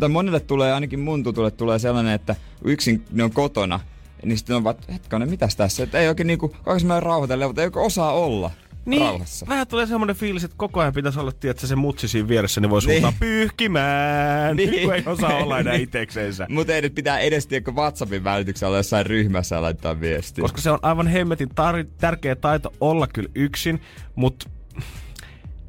[0.00, 3.80] tai monille tulee, ainakin mun tutulle tulee sellainen, että yksin ne on kotona,
[4.24, 5.82] niin sitten on vaan, että hetkonen, mitäs tässä?
[5.82, 8.50] Että ei oikein niinku, kaikki semmoinen rauhoitella, mutta ei osaa olla
[8.84, 9.46] niin, rauhassa.
[9.48, 12.70] vähän tulee semmoinen fiilis, että koko ajan pitäisi olla, tiedätkö, se mutsi siinä vieressä, niin
[12.70, 12.90] voi Niin.
[12.92, 14.70] suuntaan pyyhkimään, Niin.
[14.70, 14.82] niin.
[14.84, 16.46] kun ei osaa olla enää itseksensä.
[16.50, 20.42] Mutta ei nyt pitää edes tiedä, WhatsAppin välityksellä jossain ryhmässä laittaa viestiä.
[20.42, 23.80] Koska se on aivan hemmetin tar- tärkeä taito olla kyllä yksin,
[24.14, 24.50] mutta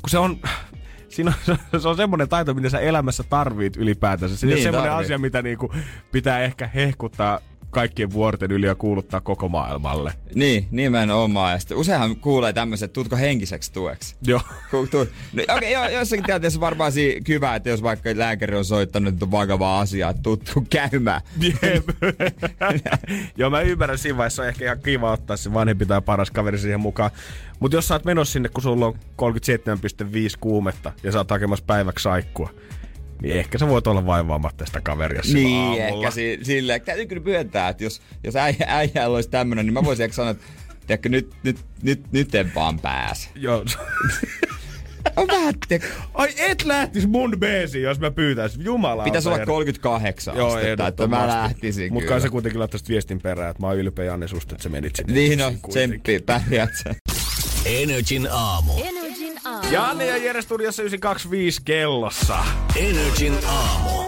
[0.02, 0.38] kun se on...
[1.10, 1.34] Siinä
[1.74, 4.38] on, se on semmoinen taito, mitä sä elämässä tarvit ylipäätänsä.
[4.38, 5.06] Se Niin, on semmoinen tarvii.
[5.06, 5.74] asia, mitä niinku
[6.12, 7.40] pitää ehkä hehkuttaa
[7.72, 10.14] kaikkien vuorten yli ja kuuluttaa koko maailmalle.
[10.36, 11.52] Niin, nimenomaan.
[11.54, 14.16] Ja sitten useinhan kuulee tämmöiset, että tuutko henkiseksi tueksi.
[14.28, 14.42] Joo.
[14.72, 14.98] Tu-
[15.34, 19.26] no, Okei, okay, jossakin tilanteessa varmaan si- hyvä, että jos vaikka lääkäri on soittanut, että
[19.26, 21.22] on vakavaa asiaa, että tuu käymään.
[21.40, 21.90] Jep.
[23.38, 26.58] Joo, mä ymmärrän siinä vaiheessa on ehkä ihan kiva ottaa se vanhempi tai paras kaveri
[26.58, 27.12] siihen mukaan.
[27.60, 31.66] Mutta jos sä oot menossa sinne, kun sulla on 37,5 kuumetta ja sä oot hakemassa
[31.68, 32.50] päiväksi saikkua,
[33.22, 35.84] niin ehkä sä voit olla vaivaamatta sitä kaveria Niin, aamulla.
[35.86, 36.82] ehkä si- silleen.
[36.82, 40.32] Täytyy kyllä myöntää, että jos, jos äijä, äijällä olisi tämmönen, niin mä voisin ehkä sanoa,
[40.32, 40.44] että
[40.88, 43.30] tiedätkö, nyt, nyt, nyt, nyt en vaan pääse.
[43.36, 43.66] Joo.
[45.16, 45.54] On vähän,
[46.14, 48.64] Ai et lähtis mun beesiin, jos mä pyytäisin.
[48.64, 49.04] Jumala.
[49.04, 52.14] pitäisi olla 38 Joo, astetta, että mä lähtisin Mutta kyllä.
[52.14, 54.96] kai sä kuitenkin laittaisit viestin perään, että mä oon ylpeä Janne susta, että sä menit
[54.96, 55.14] sinne.
[55.14, 56.96] Niin no, tsemppi, pärjät sä.
[57.66, 58.72] Energin aamu.
[58.74, 59.01] Energin aamu.
[59.72, 62.38] Janne ja Jere studiossa 925 kellossa.
[62.76, 64.04] Energin aamu.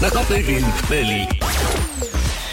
[0.00, 1.28] Takaperin peli.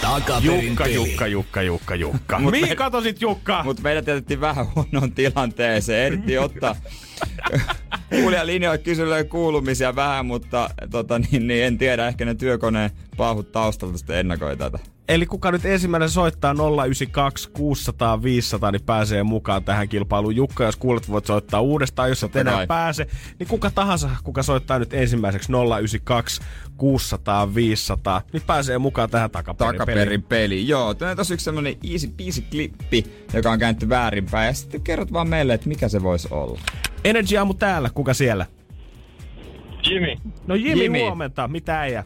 [0.01, 0.93] Takaperin Jukka, peli.
[0.95, 2.39] Jukka, Jukka, Jukka, Jukka.
[2.39, 3.63] Mut Mihin me- katosit Jukka?
[3.63, 6.05] Mutta meidät jätettiin vähän huonoon tilanteeseen.
[6.13, 6.75] Ehdittiin ottaa
[8.21, 13.97] kuulijalinjoille kyselyä kuulumisia vähän, mutta tota, niin, niin, en tiedä, ehkä ne työkoneen paahut taustalta
[13.97, 14.79] sitten ennakoi tätä.
[15.07, 20.35] Eli kuka nyt ensimmäinen soittaa 092 600 500, niin pääsee mukaan tähän kilpailuun.
[20.35, 23.07] Jukka, jos kuulet, voit soittaa uudestaan, jos et enää pääse.
[23.39, 26.41] Niin kuka tahansa, kuka soittaa nyt ensimmäiseksi 092
[26.77, 30.67] 600 500, niin pääsee mukaan tähän takaperin, Takaperin peli.
[30.67, 34.47] Joo, tää tossa yksi semmonen easy peasy klippi, joka on käännetty väärinpäin.
[34.47, 36.59] Ja sitten kerrot vaan meille, että mikä se voisi olla.
[37.03, 38.45] Energy aamu täällä, kuka siellä?
[39.89, 40.15] Jimmy,
[40.47, 40.83] No Jimi, Jimi.
[40.83, 41.01] Jimi.
[41.01, 42.03] huomenta, mitä äijä?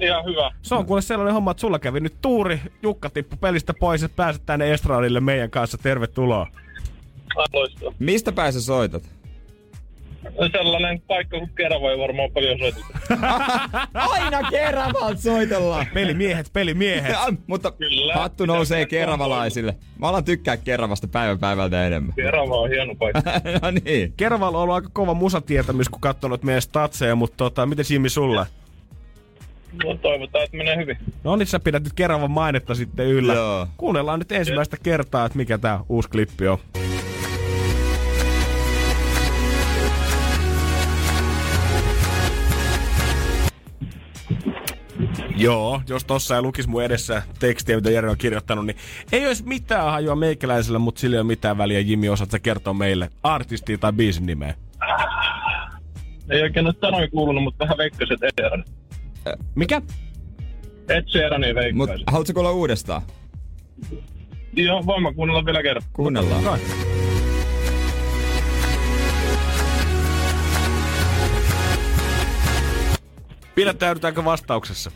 [0.00, 0.50] Ihan hyvä.
[0.62, 4.16] Se on kuule sellainen homma, että sulla kävi nyt tuuri, Jukka tippu pelistä pois, että
[4.16, 5.78] pääset tänne estradille meidän kanssa.
[5.78, 6.46] Tervetuloa.
[7.52, 7.94] Loistavaa.
[7.98, 9.02] Mistä päin sä soitat?
[10.52, 12.86] Sellainen paikka kuin Kerava ei varmaan paljon soiteta.
[13.94, 15.86] Aina Keravalta soitellaan.
[15.94, 17.12] Pelimiehet, pelimiehet.
[17.12, 18.14] Ja, mutta Kyllä.
[18.14, 19.76] hattu nousee keravalaisille.
[19.98, 22.14] Mä alan tykkää Keravasta päivän päivältä enemmän.
[22.14, 23.20] Kerava on hieno paikka.
[23.62, 24.12] no niin.
[24.16, 28.46] Keravalla on ollut aika kova musatietämys, kun katsonut meidän statseja, mutta tota, miten Jimmy sulle?
[29.84, 30.98] No toivotaan, että menee hyvin.
[31.24, 33.34] No niin, sä pidät nyt Keravan mainetta sitten yllä.
[33.34, 33.66] Joo.
[33.76, 36.58] Kuunnellaan nyt ensimmäistä kertaa, että mikä tää uusi klippi on.
[45.36, 48.76] Joo, jos tossa ei lukisi mun edessä tekstiä, mitä Jere on kirjoittanut, niin
[49.12, 51.80] ei olisi mitään hajua meikäläisellä, mutta sillä ei ole mitään väliä.
[51.80, 54.54] Jimmy, osaat sä kertoa meille artistia tai biisin nimeä?
[56.30, 58.32] Ei oikein ole sanoja kuulunut, mutta vähän veikkasin, että
[59.54, 59.82] Mikä?
[60.88, 62.04] Ed Sheeranin Mut veikkaisin.
[62.06, 63.02] haluatko kuulla uudestaan?
[64.52, 65.82] Joo, voin mä kuunnella vielä kerran.
[65.92, 66.44] Kuunnellaan.
[66.44, 66.58] Kai.
[73.54, 74.90] Pidättäydytäänkö vastauksessa?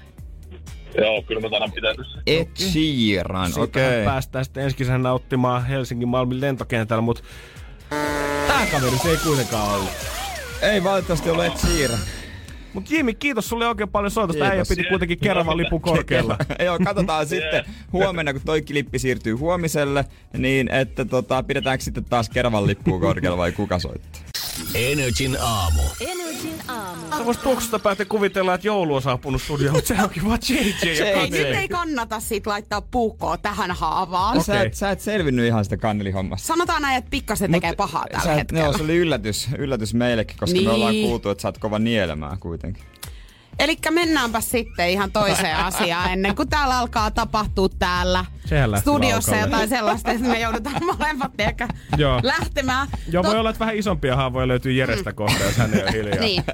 [0.99, 2.19] Joo, kyllä mä taidan pitäytyssä.
[2.27, 4.05] Ed Sheeran, okei.
[4.05, 7.23] päästään sitten ensi kesänä nauttimaan Helsingin Malmin lentokentällä, mutta
[8.47, 9.91] tää kaveri se ei kuitenkaan ollut.
[10.63, 11.99] Ei valitettavasti ole Ed Sheeran.
[12.77, 14.45] Mut Jimmy, kiitos sulle oikein paljon soitosta.
[14.45, 16.39] Äijä piti kuitenkin Keravan lipun korkealla.
[16.65, 20.05] Joo, katsotaan sitten huomenna, kun toi klippi siirtyy huomiselle,
[20.39, 24.23] niin että tota, pidetäänkö sitten taas Keravan lippua korkealla vai kuka soittaa?
[24.75, 25.83] Energin aamu.
[26.01, 27.17] Energin aamu.
[27.19, 30.99] Sä vois tuoksusta päätä kuvitella, että joulu on saapunut studioon, mutta se onkin vaan JJ
[30.99, 34.45] ja Ei, nyt ei kannata sit laittaa puukkoa tähän haavaan.
[34.45, 34.67] Sä, Okei.
[34.67, 36.47] et, sä et selvinnyt ihan sitä kannelihommasta.
[36.47, 38.63] Sanotaan näin, että pikkasen tekee pahaa tällä sä et, hetkellä.
[38.65, 40.67] Joo, se oli yllätys, yllätys meillekin, koska Niin.
[40.69, 42.85] me ollaan kuultu, että sä oot kova nielemään kuitenkin.
[43.59, 49.53] Eli mennäänpä sitten ihan toiseen asiaan ennen kuin täällä alkaa tapahtua täällä Sehän studiossa laukalle.
[49.53, 52.21] jotain sellaista, että me joudutaan molemmat ehkä Joo.
[52.23, 52.89] lähtemään.
[53.11, 55.93] Joo, voi Tot- olla, että vähän isompia haavoja löytyy Jerestä kohta, jos hän ei ole
[55.93, 56.21] hiljaa.
[56.21, 56.45] Niin.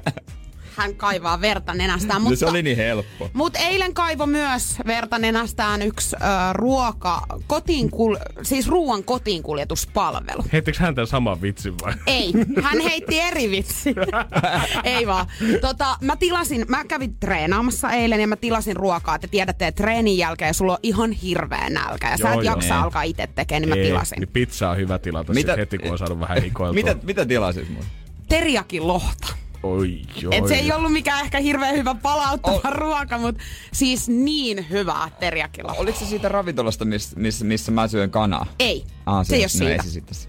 [0.75, 2.29] Hän kaivaa verta nenästään, Mutta...
[2.29, 2.39] mutta...
[2.39, 3.29] Se oli niin helppo.
[3.33, 6.19] Mutta eilen kaivo myös verta nenästään yksi ö,
[6.53, 10.43] ruoka, kotiin kul, siis ruoan kotiinkuljetuspalvelu.
[10.53, 11.93] Heittikö hän tämän saman vitsin vai?
[12.07, 13.95] Ei, hän heitti eri vitsi.
[14.83, 15.25] Ei vaan.
[15.61, 19.19] Tota, mä tilasin, mä kävin treenaamassa eilen ja mä tilasin ruokaa.
[19.19, 22.53] Te tiedätte, että treenin jälkeen sulla on ihan hirveä nälkä ja sä Joo, et joo.
[22.55, 22.81] jaksa Ei.
[22.81, 24.19] alkaa itse tekemään, niin mä Ei, tilasin.
[24.19, 25.59] Niin pizza on hyvä tilata Mitä- Mitä?
[25.59, 26.73] heti, kun on saanut vähän hikoiltua.
[26.73, 27.83] Mitä, mitä tilasit mun?
[28.29, 29.27] Teriakin lohta.
[29.63, 30.33] Oi, joo.
[30.35, 32.71] Et se ei ollut mikään ehkä hirveän hyvä palauttava oh.
[32.71, 33.43] ruoka, mutta
[33.73, 35.81] siis niin hyvää teriakin lohta.
[35.81, 38.45] Oliko se siitä ravintolasta, missä, missä, missä mä syön kanaa?
[38.59, 39.73] Ei, Ah, se ei ole no siitä.
[39.73, 40.15] Ei se sitten.
[40.15, 40.27] se.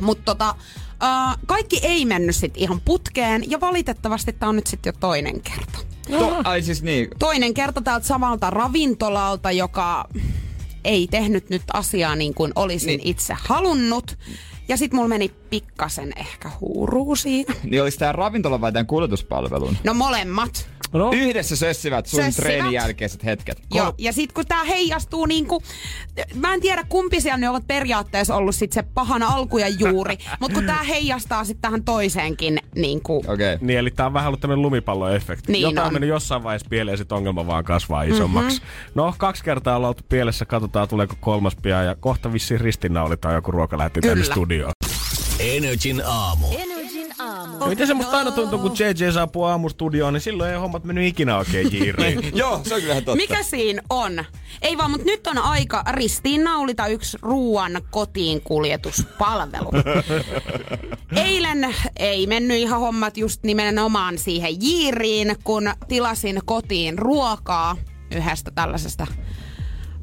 [0.00, 0.54] Mutta tota,
[0.84, 5.40] uh, kaikki ei mennyt sit ihan putkeen ja valitettavasti tää on nyt sitten jo toinen
[5.40, 5.78] kerta.
[6.10, 10.08] To, ai siis niin, Toinen kerta täältä samalta ravintolalta, joka
[10.84, 13.00] ei tehnyt nyt asiaa niin kuin olisin niin.
[13.04, 14.18] itse halunnut.
[14.70, 17.54] Ja sit mulla meni pikkasen ehkä huuruu siinä.
[17.64, 19.76] niin olisi tää ravintola vai tämän kuljetuspalvelun?
[19.84, 20.68] No molemmat.
[20.92, 22.46] No, Yhdessä sössivät sun Sössivät.
[22.46, 23.62] treenin jälkeiset hetket.
[23.74, 25.62] Joo, ja sit kun tää heijastuu niinku,
[26.34, 30.18] mä en tiedä kumpi siellä ne ovat periaatteessa ollut sit se pahan alku ja juuri,
[30.40, 33.32] mutta kun tää heijastaa sit tähän toiseenkin niinku, Okei.
[33.32, 33.58] Okay.
[33.60, 35.52] Niin, eli tää on vähän ollut tämmönen lumipalloefekti.
[35.52, 35.92] Niin Jotain on.
[35.92, 38.60] mennyt jossain vaiheessa pieleen ja sit ongelma vaan kasvaa isommaksi.
[38.60, 38.92] Mm-hmm.
[38.94, 43.50] No, kaksi kertaa ollaan oltu pielessä, katsotaan tuleeko kolmas pian ja kohta vissiin ristinnaulitaan joku
[43.50, 44.72] ruoka lähti tänne studioon.
[45.38, 46.46] Energin aamu.
[46.46, 46.69] Energin
[47.40, 47.58] aamu.
[47.58, 51.04] No, miten se musta aina tuntuu, kun JJ saapuu aamustudioon, niin silloin ei hommat mennyt
[51.04, 52.30] ikinä oikein jiiriin.
[52.38, 53.16] Joo, se on kyllä ihan totta.
[53.16, 54.24] Mikä siinä on?
[54.62, 59.70] Ei vaan, mutta nyt on aika ristiinnaulita yksi ruoan kotiin kuljetuspalvelu.
[61.26, 67.76] Eilen ei mennyt ihan hommat just nimenomaan siihen jiiriin, kun tilasin kotiin ruokaa
[68.14, 69.06] yhdestä tällaisesta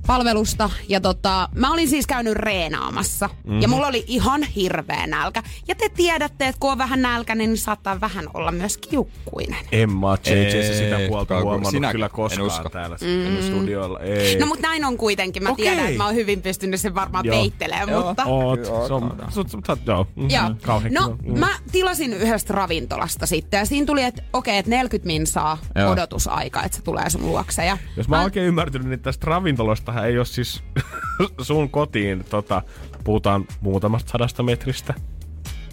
[0.08, 0.70] palvelusta.
[0.90, 3.28] Ja tota, mä olin siis käynyt reenaamassa.
[3.28, 3.62] Mm-hmm.
[3.62, 5.44] Ja mulla oli ihan hirveä nälkä.
[5.68, 9.60] Ja te tiedätte, että kun on vähän nälkäinen, niin saattaa vähän olla myös kiukkuinen.
[9.72, 12.70] En mä JJssä sitä puolta huomannut sinä- kyllä en koskaan usko.
[12.70, 13.42] täällä mm.
[13.48, 14.00] studiolla.
[14.00, 14.40] Ei.
[14.40, 15.44] No mutta näin on kuitenkin.
[15.44, 15.66] Mä Okei.
[15.66, 17.36] tiedän, että mä oon hyvin pystynyt sen varmaan Joo.
[17.38, 18.08] peittelemään, Joo.
[18.08, 18.26] mutta...
[18.26, 19.32] Oot, Joo, se on, joo.
[19.32, 20.08] sut, sut, sut, joo.
[20.30, 20.56] Joo.
[20.62, 21.18] Kauhean No.
[21.26, 21.40] Mm.
[21.40, 25.92] mä tilasin yhdestä ravintolasta sitten ja siinä tuli, että okei, okay, että 40 minsaa Joo.
[25.92, 27.66] odotusaika, että se tulee sun luokse.
[27.66, 30.64] Ja Jos mä oon oikein ymmärtänyt, niin tästä ravintolasta ei ole siis
[31.42, 32.62] sun kotiin, tota,
[33.04, 34.94] puhutaan muutamasta sadasta metristä.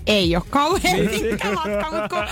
[0.06, 2.24] ei ole kauhean pitkä matka, mutta kun,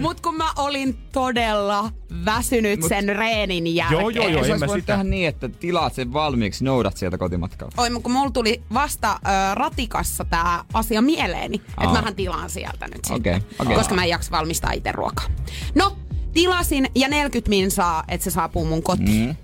[0.00, 1.90] mut kun mä olin todella
[2.24, 4.00] väsynyt Mut- sen reenin jälkeen.
[4.00, 4.86] Joo, joo, joo, Ei en mä sitä.
[4.86, 7.68] tehdä niin, että tilaat sen valmiiksi, noudat sieltä kotimatkaa.
[7.76, 12.86] Oi, mut kun mulla tuli vasta ö, ratikassa tää asia mieleeni, että mähän tilaan sieltä
[12.86, 13.36] nyt sitten.
[13.36, 13.76] Okei, okei.
[13.76, 15.26] Koska mä en jaksa valmistaa itse ruokaa.
[15.74, 15.96] No,
[16.32, 19.26] tilasin ja 40 minsaa, että se saapuu mun kotiin.
[19.28, 19.36] Mm.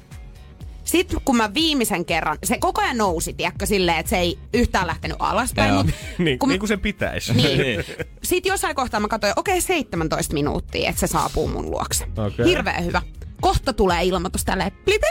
[0.90, 4.86] Sitten kun mä viimeisen kerran, se koko ajan nousi, tiedätkö, silleen, että se ei yhtään
[4.86, 5.68] lähtenyt alaspäin.
[5.68, 5.82] Joo.
[5.82, 7.32] Mut, niin, kun, niin kuin se pitäisi.
[7.32, 7.84] niin.
[8.22, 12.06] sit jossain kohtaa mä katsoin, okei okay, 17 minuuttia, että se saapuu mun luokse.
[12.26, 12.46] Okei.
[12.46, 13.02] Hirveän hyvä.
[13.40, 15.06] Kohta tulee ilmoitus tälleen, plipi.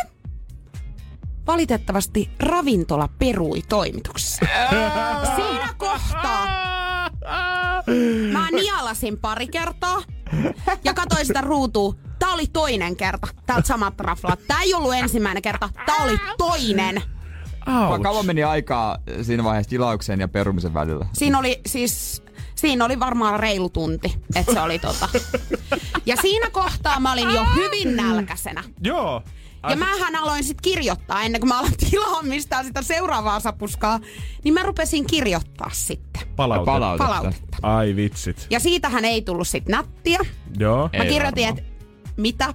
[1.47, 4.45] Valitettavasti ravintola perui toimituksessa.
[5.35, 6.47] Siinä kohtaa
[8.31, 10.03] mä nialasin pari kertaa
[10.83, 11.93] ja katsoin sitä ruutua.
[12.19, 14.39] Tää oli toinen kerta, täältä samat raflat.
[14.47, 17.01] Tää ei ollut ensimmäinen kerta, tää oli toinen.
[17.67, 18.03] Ouch.
[18.03, 21.05] Kauan meni aikaa siinä vaiheessa tilauksen ja perumisen välillä.
[21.13, 22.23] Siinä oli siis,
[22.55, 25.09] siinä oli varmaan reilu tunti, että se oli tota.
[26.05, 28.63] Ja siinä kohtaa mä olin jo hyvin nälkäisenä.
[28.83, 29.23] Joo.
[29.69, 33.99] Ja mähän aloin sitten kirjoittaa ennen kuin mä aloin tilaa mistään sitä seuraavaa sapuskaa,
[34.43, 36.21] niin mä rupesin kirjoittaa sitten.
[36.35, 36.71] Palautetta.
[36.71, 37.07] Palautetta.
[37.07, 37.57] Palautetta.
[37.61, 38.47] Ai vitsit.
[38.49, 40.19] Ja siitähän ei tullut sit nättiä.
[40.57, 40.89] Joo.
[40.97, 41.61] Mä kirjoitin, että
[42.17, 42.53] mitä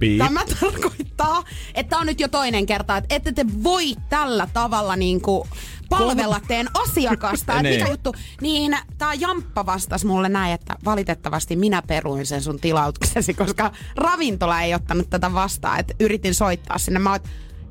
[0.00, 0.18] Piip.
[0.18, 1.44] tämä tarkoittaa,
[1.74, 5.46] että on nyt jo toinen kerta, että ette te voi tällä tavalla niinku
[5.88, 7.52] palvella teidän asiakasta.
[7.62, 7.74] Niin.
[7.78, 8.14] mikä juttu?
[8.40, 14.60] Niin tää Jamppa vastasi mulle näin, että valitettavasti minä peruin sen sun tilauksesi, koska ravintola
[14.60, 15.80] ei ottanut tätä vastaan.
[15.80, 16.98] Että yritin soittaa sinne.
[16.98, 17.22] Mä oot,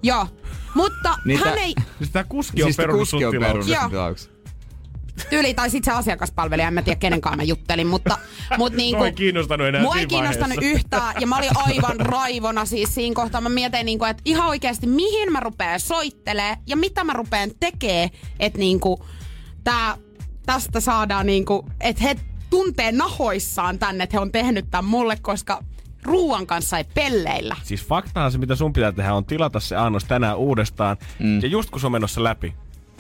[0.04, 0.28] joo.
[0.76, 4.30] Mutta Niin hän tää- ei, Siis tää kuski on Siis perunut kuski sun tilauksen.
[5.30, 8.18] Tyyli, tai sitten se asiakaspalvelija, en mä tiedä kenen kanssa mä juttelin, mutta,
[8.58, 10.80] mutta niinku, Mua ei kiinnostanut enää Mua ei kiinnostanut vaiheessa.
[10.80, 13.42] yhtään, ja mä olin aivan raivona siis siinä kohtaa.
[13.42, 18.10] Mä mietin, niinku, että ihan oikeasti mihin mä rupean soittelee ja mitä mä rupean tekee,
[18.40, 19.06] että niinku,
[19.64, 19.98] tää,
[20.46, 22.16] tästä saadaan niinku, että he
[22.50, 25.64] tuntee nahoissaan tänne, että he on tehnyt tämän mulle, koska
[26.04, 27.56] ruuan kanssa ei pelleillä.
[27.64, 30.98] Siis faktahan se, mitä sun pitää tehdä, on tilata se annos tänään uudestaan.
[31.20, 31.42] Mm.
[31.42, 32.54] Ja just kun se on menossa läpi,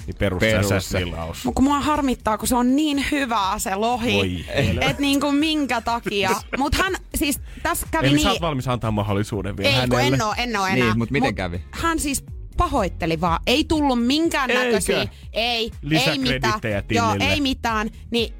[0.07, 0.97] niin perus Perus se se.
[0.99, 1.45] tilaus.
[1.45, 4.13] Mut kun mua harmittaa, kun se on niin hyvää se lohi.
[4.13, 4.91] Voi helvetti.
[4.91, 6.29] Et niinku minkä takia.
[6.57, 8.23] Mut hän siis tässä kävi Eli niin...
[8.23, 10.15] sä oot valmis antaa mahdollisuuden vielä Ei, kun hänelle.
[10.15, 10.75] en oo, en oo enää.
[10.85, 11.61] Niin, mut miten kävi?
[11.71, 12.25] Hän siis
[12.57, 13.39] pahoitteli vaan.
[13.47, 14.63] Ei tullut minkään Eikö?
[14.63, 15.07] näköisiä.
[15.33, 16.59] Ei, ei mitään.
[16.89, 17.89] Joo, ei mitään.
[18.11, 18.33] Niin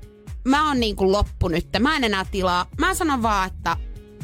[0.48, 1.68] mä oon niinku loppu nyt.
[1.80, 2.66] Mä en enää tilaa.
[2.78, 3.78] Mä sanon vaan, että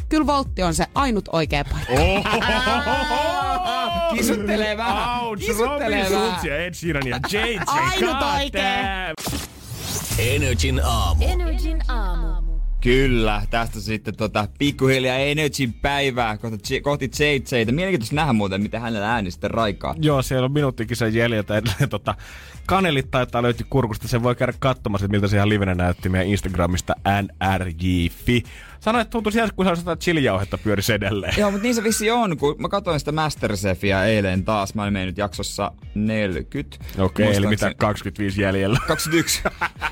[0.09, 1.93] kyllä Voltti on se ainut oikea paikka.
[4.13, 5.19] Kisuttelee vähän.
[5.23, 6.29] Ouch, Kisuttelee Robin vähän.
[6.31, 7.57] Schulz ja Ed Sheeran ja JJ.
[7.67, 9.13] Ainut oikee.
[10.19, 11.25] Energin aamu.
[11.27, 12.45] Energin aamu.
[12.81, 17.71] Kyllä, tästä sitten tota, pikkuhiljaa Energyn päivää kohti, J- kohti JJtä.
[17.71, 19.95] Mielenkiintoista nähdä muuten, miten hänellä ääni sitten raikaa.
[20.01, 21.57] Joo, siellä on minuuttikin sen jäljiltä.
[21.57, 22.15] edelleen Tota,
[22.65, 24.07] kanelit taitaa löytyä kurkusta.
[24.07, 28.43] Sen voi käydä katsomassa, miltä se ihan livenä näytti meidän Instagramista nrjfi.
[28.85, 31.33] Sanoin, että tuntui sieltä, kun sitä chilijauhetta pyörisi edelleen.
[31.37, 34.75] Joo, mutta niin se vissi on, kun mä katsoin sitä Masterchefia eilen taas.
[34.75, 36.77] Mä olin mennyt jaksossa 40.
[36.99, 38.79] Okei, eli mitä Muistaakseni- 25 jäljellä.
[38.87, 39.41] 21.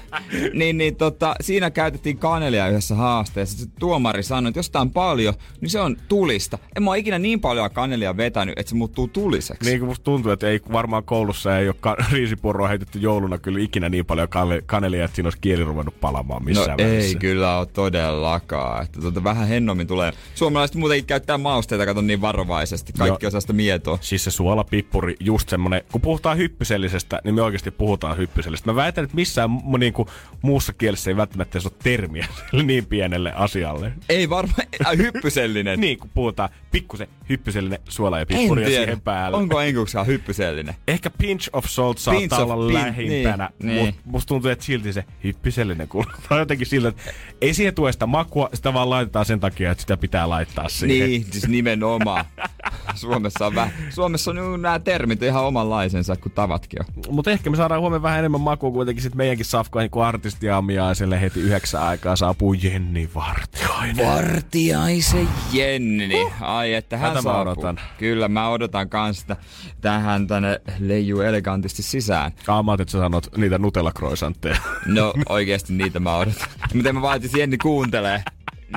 [0.54, 3.58] niin, niin tota, siinä käytettiin kanelia yhdessä haasteessa.
[3.58, 6.58] Se tuomari sanoi, että jos tää on paljon, niin se on tulista.
[6.76, 9.70] En mä ole ikinä niin paljon kanelia vetänyt, että se muuttuu tuliseksi.
[9.70, 13.60] Niin kuin musta tuntuu, että ei varmaan koulussa ei ole ka- riisipurroa heitetty jouluna kyllä
[13.60, 14.28] ikinä niin paljon
[14.66, 17.20] kanelia, että siinä olisi kieli ruvennut palamaan No missään ei välissä.
[17.20, 18.83] kyllä ole todellakaan.
[18.84, 20.14] Että tota, vähän hennommin tulee.
[20.36, 22.94] Suomalaiset muutenkin käyttää mausteita, kato niin varovaisesti.
[22.98, 23.28] Kaikki Joo.
[23.28, 23.98] osaa sitä mietoa.
[24.02, 28.72] Siis se suolapippuri, just semmonen, kun puhutaan hyppysellisestä, niin me oikeasti puhutaan hyppysellisestä.
[28.72, 30.08] Mä väitän, että missään mu- niinku,
[30.42, 32.28] muussa kielessä ei välttämättä ole termiä
[32.64, 33.94] niin pienelle asialle.
[34.10, 35.80] Ei varmaan, äh, hyppysellinen.
[35.84, 38.66] Niin, kun puhutaan pikkusen hyppysellinen suola ja tiedä.
[38.66, 39.38] siihen päälle.
[39.38, 40.76] Onko enkuksikaan hyppysellinen?
[40.88, 43.86] Ehkä pinch of salt saattaa of olla pin- lähimpänä, niin, niin, niin.
[43.86, 48.06] mutta musta tuntuu, että silti se hyppysellinen kuulostaa jotenkin siltä, että ei siihen tue sitä
[48.06, 51.10] makua, sitä vaan laitetaan sen takia, että sitä pitää laittaa siihen.
[51.10, 52.26] Niin, siis nimenomaan.
[52.96, 57.04] Suomessa on vähän, Suomessa on nämä termit ihan omanlaisensa kuin tavatkin on.
[57.16, 61.40] Mutta ehkä me saadaan huomenna vähän enemmän makua kuitenkin sit meidänkin safkoihin, kun artistiaamiaiselle heti
[61.40, 64.08] yhdeksän aikaa saapuu Jenni Vartioinen.
[64.08, 66.28] Vartiaisen Jenni.
[66.42, 67.42] Ai, että hän Tätä saapuu.
[67.42, 67.80] odotan.
[67.98, 69.36] Kyllä, mä odotan kanssa
[69.82, 72.32] tähän tänne leijuu elegantisti sisään.
[72.46, 74.58] Kaamat, että sä sanot niitä nutella-croissantteja.
[74.86, 76.48] No oikeesti niitä mä odotan.
[76.74, 78.24] Mutta mä vaatisin Jenni kuuntelee.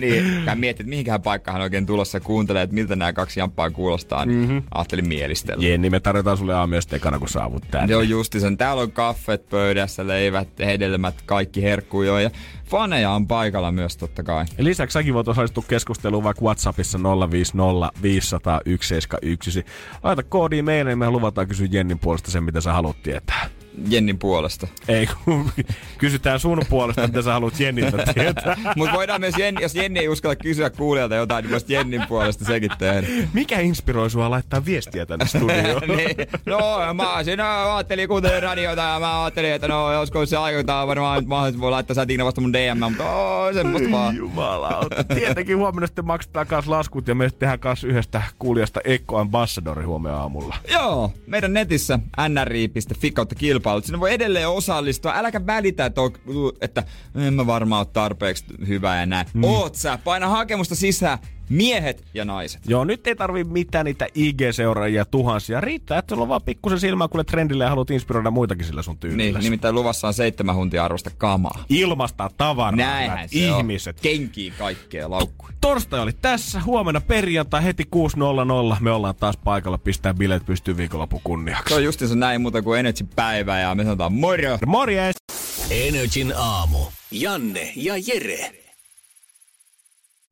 [0.00, 3.70] Niin, hän mietti, että mihinkähän paikkaan oikein tulossa ja kuuntelee, että miltä nämä kaksi jamppaa
[3.70, 4.26] kuulostaa.
[4.26, 4.62] Niin mm-hmm.
[4.74, 5.66] ajattelin mielistellä.
[5.66, 7.92] Jenni, me tarjotaan sulle aamiaista ekana, kun saavut tänne.
[7.92, 8.56] Joo, justi sen.
[8.56, 12.30] Täällä on kaffet pöydässä, leivät, hedelmät, kaikki herkkuja ja
[12.64, 14.44] faneja on paikalla myös totta kai.
[14.58, 16.98] Ja lisäksi säkin voit osallistua keskusteluun vaikka Whatsappissa
[17.30, 19.64] 050 500 171.
[20.02, 23.55] Laita koodiin meille, niin me luvataan kysyä Jennin puolesta sen, mitä sä haluat tietää.
[23.88, 24.66] Jennin puolesta.
[24.88, 25.50] Ei, kun
[25.98, 28.56] kysytään sun puolesta, mitä sä haluat Jenniltä tietää.
[28.76, 32.44] Mutta voidaan myös, Jenni, jos Jenni ei uskalla kysyä kuulijalta jotain, niin voisi Jennin puolesta
[32.44, 33.06] sekin tehdä.
[33.32, 35.82] Mikä inspiroi sua laittaa viestiä tänne studioon?
[35.96, 36.16] niin.
[36.46, 41.28] No, mä siinä ajattelin kuuntelin radiota ja mä ajattelin, että no joskus se aikotaan varmaan
[41.28, 44.16] mahdollisesti voi laittaa sä Tiina vasta mun DM, mutta oo, semmoista vaan.
[44.16, 45.04] Jumalauta.
[45.04, 50.18] Tietenkin huomenna sitten maksetaan kanssa laskut ja me tehdään kanssa yhdestä kuulijasta Ekko Ambassadori huomenna
[50.18, 50.56] aamulla.
[50.72, 51.98] Joo, meidän netissä
[52.28, 53.84] nri.fi kautta kilpailu kilpailut.
[53.84, 55.12] Sinne voi edelleen osallistua.
[55.14, 56.12] Äläkä välitä, että, on,
[56.60, 59.26] että en mä varmaan ole tarpeeksi hyvä ja näin.
[59.34, 59.44] Mm.
[59.44, 59.98] Oot sä.
[60.04, 61.18] Paina hakemusta sisään.
[61.48, 62.62] Miehet ja naiset.
[62.66, 65.60] Joo, nyt ei tarvi mitään niitä IG-seuraajia tuhansia.
[65.60, 68.98] Riittää, että sulla on vaan pikkusen silmää kuule trendille ja haluat inspiroida muitakin sillä sun
[68.98, 69.38] tyylillä.
[69.38, 71.64] Niin, nimittäin luvassa on seitsemän huntia arvosta kamaa.
[71.68, 72.76] Ilmasta tavaraa.
[72.76, 73.96] Näinhän se ihmiset.
[73.96, 74.02] On.
[74.02, 75.52] Kenkiä kaikkea laukkuja.
[75.60, 76.60] Torstai oli tässä.
[76.60, 78.76] Huomenna perjantai heti 6.00.
[78.80, 79.78] Me ollaan taas paikalla.
[79.78, 81.68] Pistää bileet pystyy viikonloppu kunniaksi.
[81.68, 84.58] Se on justiinsa näin muuta kuin Energy päivä ja me sanotaan moro.
[84.66, 85.16] Morjes!
[85.70, 86.78] Energin aamu.
[87.10, 88.65] Janne ja Jere.